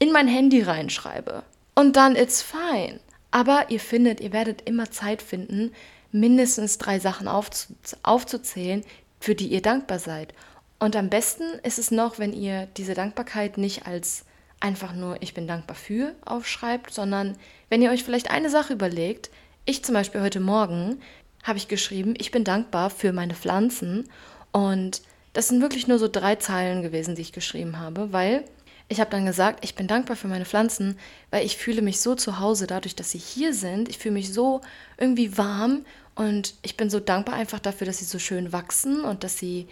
in 0.02 0.12
mein 0.12 0.28
Handy 0.28 0.64
reinschreibe. 0.64 1.44
Und 1.76 1.96
dann 1.96 2.16
it's 2.16 2.42
fine. 2.42 3.00
Aber 3.30 3.68
ihr 3.70 3.80
findet, 3.80 4.20
ihr 4.20 4.34
werdet 4.34 4.68
immer 4.68 4.90
Zeit 4.90 5.22
finden, 5.22 5.74
mindestens 6.12 6.80
drei 6.80 7.00
Sachen 7.00 7.28
aufzuzählen, 7.28 8.84
für 9.20 9.36
die 9.36 9.48
ihr 9.48 9.62
dankbar 9.62 10.00
seid. 10.00 10.34
Und 10.80 10.96
am 10.96 11.10
besten 11.10 11.44
ist 11.62 11.78
es 11.78 11.92
noch, 11.92 12.18
wenn 12.18 12.34
ihr 12.34 12.68
diese 12.78 12.96
Dankbarkeit 12.96 13.60
nicht 13.60 13.86
als 13.86 14.26
einfach 14.60 14.94
nur 14.94 15.22
ich 15.22 15.36
bin 15.36 15.48
dankbar 15.48 15.76
für 15.76 16.16
aufschreibt, 16.26 16.92
sondern 16.92 17.38
wenn 17.70 17.84
ihr 17.84 17.92
euch 17.92 18.04
vielleicht 18.04 18.32
eine 18.32 18.50
Sache 18.50 18.74
überlegt, 18.74 19.30
ich 19.66 19.84
zum 19.86 19.94
Beispiel 19.94 20.22
heute 20.22 20.40
Morgen 20.40 21.00
habe 21.44 21.58
ich 21.60 21.68
geschrieben, 21.68 22.16
ich 22.18 22.32
bin 22.32 22.44
dankbar 22.44 22.90
für 22.90 23.14
meine 23.14 23.36
Pflanzen 23.36 24.10
und 24.52 25.04
das 25.34 25.48
sind 25.48 25.62
wirklich 25.62 25.88
nur 25.88 26.00
so 26.00 26.08
drei 26.08 26.36
Zeilen 26.38 26.82
gewesen, 26.82 27.14
die 27.14 27.22
ich 27.22 27.34
geschrieben 27.34 27.80
habe, 27.80 28.12
weil 28.12 28.44
ich 28.92 29.00
habe 29.00 29.10
dann 29.10 29.26
gesagt, 29.26 29.64
ich 29.64 29.76
bin 29.76 29.88
dankbar 29.88 30.18
für 30.18 30.28
meine 30.28 30.44
Pflanzen, 30.44 31.00
weil 31.30 31.46
ich 31.46 31.56
fühle 31.56 31.82
mich 31.82 32.02
so 32.02 32.14
zu 32.14 32.40
Hause 32.40 32.68
dadurch, 32.68 32.94
dass 32.94 33.12
sie 33.12 33.20
hier 33.20 33.54
sind. 33.54 33.88
Ich 33.88 33.98
fühle 33.98 34.16
mich 34.16 34.34
so 34.34 34.60
irgendwie 34.98 35.38
warm 35.38 35.86
und 36.14 36.56
ich 36.62 36.76
bin 36.76 36.90
so 36.90 37.00
dankbar 37.00 37.36
einfach 37.36 37.60
dafür, 37.60 37.88
dass 37.88 38.00
sie 38.00 38.06
so 38.06 38.20
schön 38.20 38.52
wachsen 38.52 39.06
und 39.06 39.24
dass 39.24 39.38
sie 39.38 39.70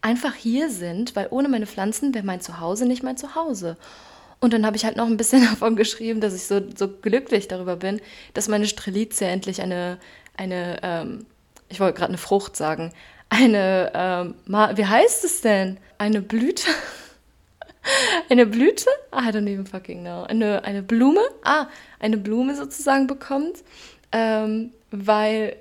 einfach 0.00 0.34
hier 0.34 0.70
sind, 0.70 1.14
weil 1.14 1.26
ohne 1.30 1.50
meine 1.50 1.66
Pflanzen 1.66 2.14
wäre 2.14 2.24
mein 2.24 2.40
Zuhause 2.40 2.86
nicht 2.86 3.02
mein 3.02 3.18
Zuhause. 3.18 3.76
Und 4.40 4.54
dann 4.54 4.64
habe 4.64 4.76
ich 4.76 4.86
halt 4.86 4.96
noch 4.96 5.08
ein 5.08 5.18
bisschen 5.18 5.44
davon 5.50 5.76
geschrieben, 5.76 6.22
dass 6.22 6.32
ich 6.34 6.44
so, 6.44 6.58
so 6.74 6.88
glücklich 6.88 7.48
darüber 7.48 7.76
bin, 7.76 8.00
dass 8.32 8.48
meine 8.48 8.66
Strelizie 8.66 9.26
endlich 9.26 9.60
eine, 9.60 9.98
eine 10.38 10.78
ähm, 10.82 11.26
ich 11.68 11.80
wollte 11.80 11.98
gerade 11.98 12.12
eine 12.12 12.18
Frucht 12.18 12.56
sagen, 12.56 12.94
eine, 13.28 13.92
ähm, 13.94 14.34
wie 14.46 14.86
heißt 14.86 15.22
es 15.24 15.42
denn? 15.42 15.76
Eine 15.98 16.22
Blüte? 16.22 16.66
eine 18.28 18.46
Blüte? 18.46 18.88
I 19.12 19.28
don't 19.28 19.50
even 19.50 19.66
fucking 19.66 20.00
know. 20.02 20.24
Eine, 20.24 20.64
eine 20.64 20.82
Blume? 20.82 21.22
Ah, 21.42 21.68
eine 21.98 22.16
Blume 22.16 22.54
sozusagen 22.54 23.06
bekommt, 23.06 23.62
ähm, 24.12 24.72
weil 24.90 25.56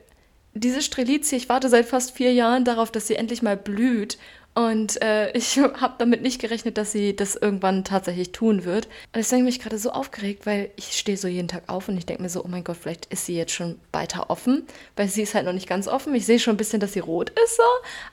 diese 0.54 0.82
Strelizie, 0.82 1.38
ich 1.38 1.50
warte 1.50 1.70
seit 1.70 1.86
fast 1.86 2.12
vier 2.12 2.34
Jahren 2.34 2.66
darauf, 2.66 2.92
dass 2.92 3.08
sie 3.08 3.16
endlich 3.16 3.42
mal 3.42 3.58
blüht. 3.58 4.18
Und 4.58 5.00
äh, 5.04 5.30
ich 5.38 5.60
habe 5.82 5.94
damit 6.00 6.24
nicht 6.24 6.42
gerechnet, 6.42 6.80
dass 6.80 6.92
sie 6.92 7.16
das 7.16 7.36
irgendwann 7.36 7.84
tatsächlich 7.84 8.32
tun 8.32 8.66
wird. 8.66 8.88
Und 8.88 9.18
deswegen 9.18 9.44
bin 9.44 9.50
ich 9.50 9.60
gerade 9.60 9.78
so 9.78 9.92
aufgeregt, 9.92 10.48
weil 10.48 10.72
ich 10.78 10.98
stehe 10.98 11.16
so 11.16 11.28
jeden 11.28 11.48
Tag 11.48 11.66
auf 11.68 11.90
und 11.90 11.96
ich 11.96 12.08
denke 12.08 12.24
mir 12.24 12.30
so, 12.30 12.44
oh 12.44 12.48
mein 12.48 12.64
Gott, 12.64 12.78
vielleicht 12.82 13.06
ist 13.06 13.28
sie 13.28 13.38
jetzt 13.38 13.52
schon 13.52 13.78
weiter 13.94 14.32
offen, 14.32 14.66
weil 14.96 15.10
sie 15.10 15.22
ist 15.22 15.36
halt 15.36 15.46
noch 15.46 15.54
nicht 15.54 15.70
ganz 15.70 15.88
offen. 15.88 16.16
Ich 16.16 16.26
sehe 16.26 16.40
schon 16.40 16.56
ein 16.56 16.58
bisschen, 16.58 16.80
dass 16.80 16.94
sie 16.94 17.02
rot 17.02 17.30
ist 17.30 17.56
so, 17.56 17.64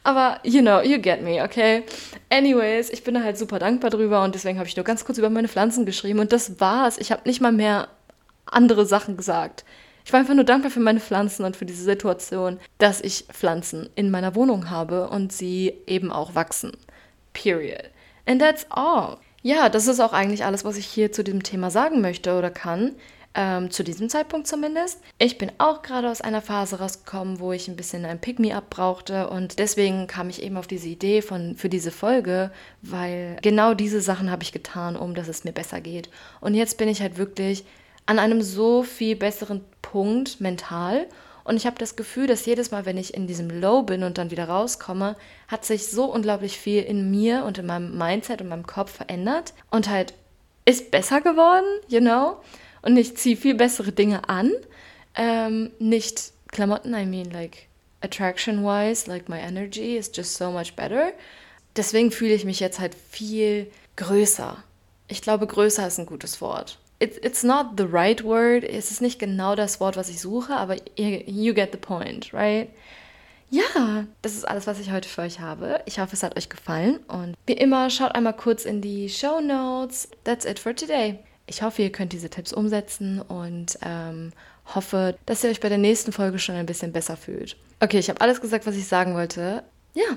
aber 0.03 0.39
you 0.43 0.61
know, 0.61 0.83
you 0.83 1.01
get 1.01 1.23
me, 1.23 1.43
okay? 1.43 1.85
Anyways, 2.29 2.91
ich 2.91 3.05
bin 3.05 3.15
da 3.15 3.23
halt 3.23 3.39
super 3.39 3.59
dankbar 3.59 3.89
drüber 3.89 4.23
und 4.23 4.35
deswegen 4.35 4.59
habe 4.59 4.69
ich 4.69 4.77
nur 4.77 4.85
ganz 4.85 5.07
kurz 5.07 5.17
über 5.17 5.31
meine 5.31 5.49
Pflanzen 5.49 5.87
geschrieben 5.87 6.19
und 6.19 6.31
das 6.31 6.61
war's. 6.61 6.99
Ich 6.99 7.11
habe 7.11 7.23
nicht 7.25 7.41
mal 7.41 7.53
mehr 7.53 7.89
andere 8.45 8.85
Sachen 8.85 9.17
gesagt. 9.17 9.65
Ich 10.05 10.13
war 10.13 10.21
einfach 10.21 10.35
nur 10.35 10.45
dankbar 10.45 10.71
für 10.71 10.81
meine 10.81 11.01
Pflanzen 11.01 11.45
und 11.45 11.57
für 11.57 11.65
diese 11.65 11.83
Situation, 11.83 12.59
dass 12.79 13.01
ich 13.01 13.25
Pflanzen 13.33 13.89
in 13.95 14.11
meiner 14.11 14.35
Wohnung 14.35 14.71
habe 14.71 15.09
und 15.09 15.33
sie 15.33 15.73
eben 15.87 16.13
auch 16.13 16.35
wachsen. 16.35 16.73
Period. 17.33 17.91
And 18.27 18.41
that's 18.41 18.67
all. 18.71 19.17
Ja, 19.43 19.69
das 19.69 19.87
ist 19.87 20.01
auch 20.01 20.13
eigentlich 20.13 20.45
alles, 20.45 20.65
was 20.65 20.77
ich 20.77 20.87
hier 20.87 21.13
zu 21.13 21.25
diesem 21.25 21.43
Thema 21.43 21.71
sagen 21.71 22.01
möchte 22.01 22.37
oder 22.37 22.51
kann. 22.51 22.93
Ähm, 23.37 23.71
zu 23.73 23.83
diesem 23.83 24.09
Zeitpunkt 24.09 24.47
zumindest. 24.47 25.01
Ich 25.19 25.39
bin 25.39 25.51
auch 25.59 25.83
gerade 25.83 26.09
aus 26.09 26.21
einer 26.21 26.41
Phase 26.41 26.79
rausgekommen, 26.79 27.41
wo 27.41 27.53
ich 27.53 27.67
ein 27.67 27.75
bisschen 27.75 28.05
ein 28.05 28.21
Pick-me-up 28.21 28.71
brauchte 28.71 29.29
und 29.29 29.59
deswegen 29.59 30.07
kam 30.07 30.31
ich 30.31 30.41
eben 30.41 30.57
auf 30.57 30.69
diese 30.69 30.87
Idee 30.87 31.21
von, 31.21 31.57
für 31.57 31.69
diese 31.69 31.91
Folge, 31.91 32.53
weil 32.81 33.37
genau 33.43 33.75
diese 33.75 34.01
Sachen 34.01 34.31
habe 34.31 34.45
ich 34.45 34.53
getan, 34.53 34.95
um 34.95 35.17
dass 35.17 35.27
es 35.27 35.43
mir 35.43 35.51
besser 35.51 35.81
geht. 35.81 36.11
Und 36.41 36.55
jetzt 36.55 36.79
bin 36.79 36.89
ich 36.89 37.03
halt 37.03 37.19
wirklich 37.19 37.65
an 38.07 38.19
einem 38.19 38.43
so 38.43 38.83
viel 38.83 39.17
besseren 39.17 39.65
Punkt 39.83 40.41
mental. 40.41 41.07
Und 41.45 41.57
ich 41.57 41.67
habe 41.67 41.79
das 41.79 41.97
Gefühl, 41.97 42.27
dass 42.27 42.47
jedes 42.47 42.71
Mal, 42.71 42.87
wenn 42.87 42.97
ich 42.97 43.15
in 43.15 43.27
diesem 43.27 43.51
Low 43.51 43.83
bin 43.83 44.03
und 44.03 44.17
dann 44.17 44.31
wieder 44.31 44.49
rauskomme, 44.49 45.15
hat 45.49 45.65
sich 45.65 45.87
so 45.87 46.07
unglaublich 46.07 46.59
viel 46.59 46.83
in 46.83 47.11
mir 47.11 47.45
und 47.45 47.59
in 47.59 47.67
meinem 47.67 47.97
Mindset 47.99 48.41
und 48.41 48.49
meinem 48.49 48.67
Kopf 48.67 48.93
verändert 48.93 49.53
und 49.71 49.89
halt 49.89 50.15
ist 50.65 50.91
besser 50.91 51.21
geworden, 51.21 51.67
you 51.89 52.01
know. 52.01 52.39
Und 52.81 52.97
ich 52.97 53.17
ziehe 53.17 53.37
viel 53.37 53.55
bessere 53.55 53.93
Dinge 53.93 54.29
an. 54.29 54.53
Ähm, 55.15 55.71
nicht 55.79 56.33
Klamotten, 56.49 56.95
I 56.95 57.05
mean 57.05 57.31
like 57.31 57.69
attraction-wise, 58.01 59.09
like 59.09 59.29
my 59.29 59.39
energy 59.39 59.97
is 59.97 60.11
just 60.15 60.37
so 60.37 60.51
much 60.51 60.75
better. 60.77 61.13
Deswegen 61.77 62.11
fühle 62.11 62.35
ich 62.35 62.45
mich 62.45 62.61
jetzt 62.61 62.79
halt 62.79 62.95
viel 63.11 63.71
größer. 63.97 64.63
Ich 65.09 65.21
glaube, 65.21 65.47
größer 65.47 65.87
ist 65.87 65.99
ein 65.99 66.07
gutes 66.07 66.41
Wort 66.41 66.79
it's, 66.99 67.19
it's 67.19 67.43
not 67.43 67.77
the 67.77 67.87
right 67.87 68.23
word. 68.23 68.65
Es 68.65 68.91
ist 68.91 69.01
nicht 69.01 69.19
genau 69.19 69.55
das 69.55 69.81
Wort, 69.81 69.97
was 69.97 70.09
ich 70.09 70.21
suche, 70.21 70.55
aber 70.55 70.77
you 70.97 71.55
get 71.55 71.73
the 71.73 71.79
point, 71.79 72.33
right? 72.33 72.69
Ja, 73.51 74.07
das 74.23 74.35
ist 74.35 74.49
alles, 74.49 74.67
was 74.67 74.81
ich 74.81 74.91
heute 74.91 75.09
für 75.09 75.23
euch 75.23 75.39
habe. 75.39 75.81
Ich 75.87 76.01
hoffe, 76.01 76.15
es 76.15 76.23
hat 76.23 76.37
euch 76.37 76.49
gefallen. 76.49 76.97
Und 77.07 77.37
wie 77.47 77.53
immer, 77.53 77.89
schaut 77.91 78.15
einmal 78.15 78.35
kurz 78.35 78.65
in 78.65 78.81
die 78.81 79.09
Show 79.09 79.41
Notes. 79.41 80.09
That's 80.25 80.45
it 80.45 80.59
for 80.59 80.75
today. 80.75 81.19
Ich 81.47 81.63
hoffe, 81.63 81.83
ihr 81.83 81.93
könnt 81.93 82.13
diese 82.13 82.31
Tipps 82.31 82.53
umsetzen 82.53 83.21
und 83.21 83.79
ähm, 83.83 84.33
hoffe, 84.75 85.17
dass 85.27 85.45
ihr 85.45 85.51
euch 85.51 85.61
bei 85.61 85.69
der 85.69 85.79
nächsten 85.79 86.11
Folge 86.11 86.39
schon 86.39 86.55
ein 86.55 86.67
bisschen 86.67 86.93
besser 86.93 87.17
fühlt. 87.17 87.57
Okay, 87.81 87.99
ich 87.99 88.09
habe 88.09 88.21
alles 88.21 88.41
gesagt, 88.41 88.67
was 88.67 88.77
ich 88.77 88.89
sagen 88.89 89.15
wollte. 89.15 89.63
Ja, 89.93 90.17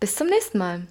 bis 0.00 0.14
zum 0.16 0.28
nächsten 0.28 0.58
Mal. 0.58 0.86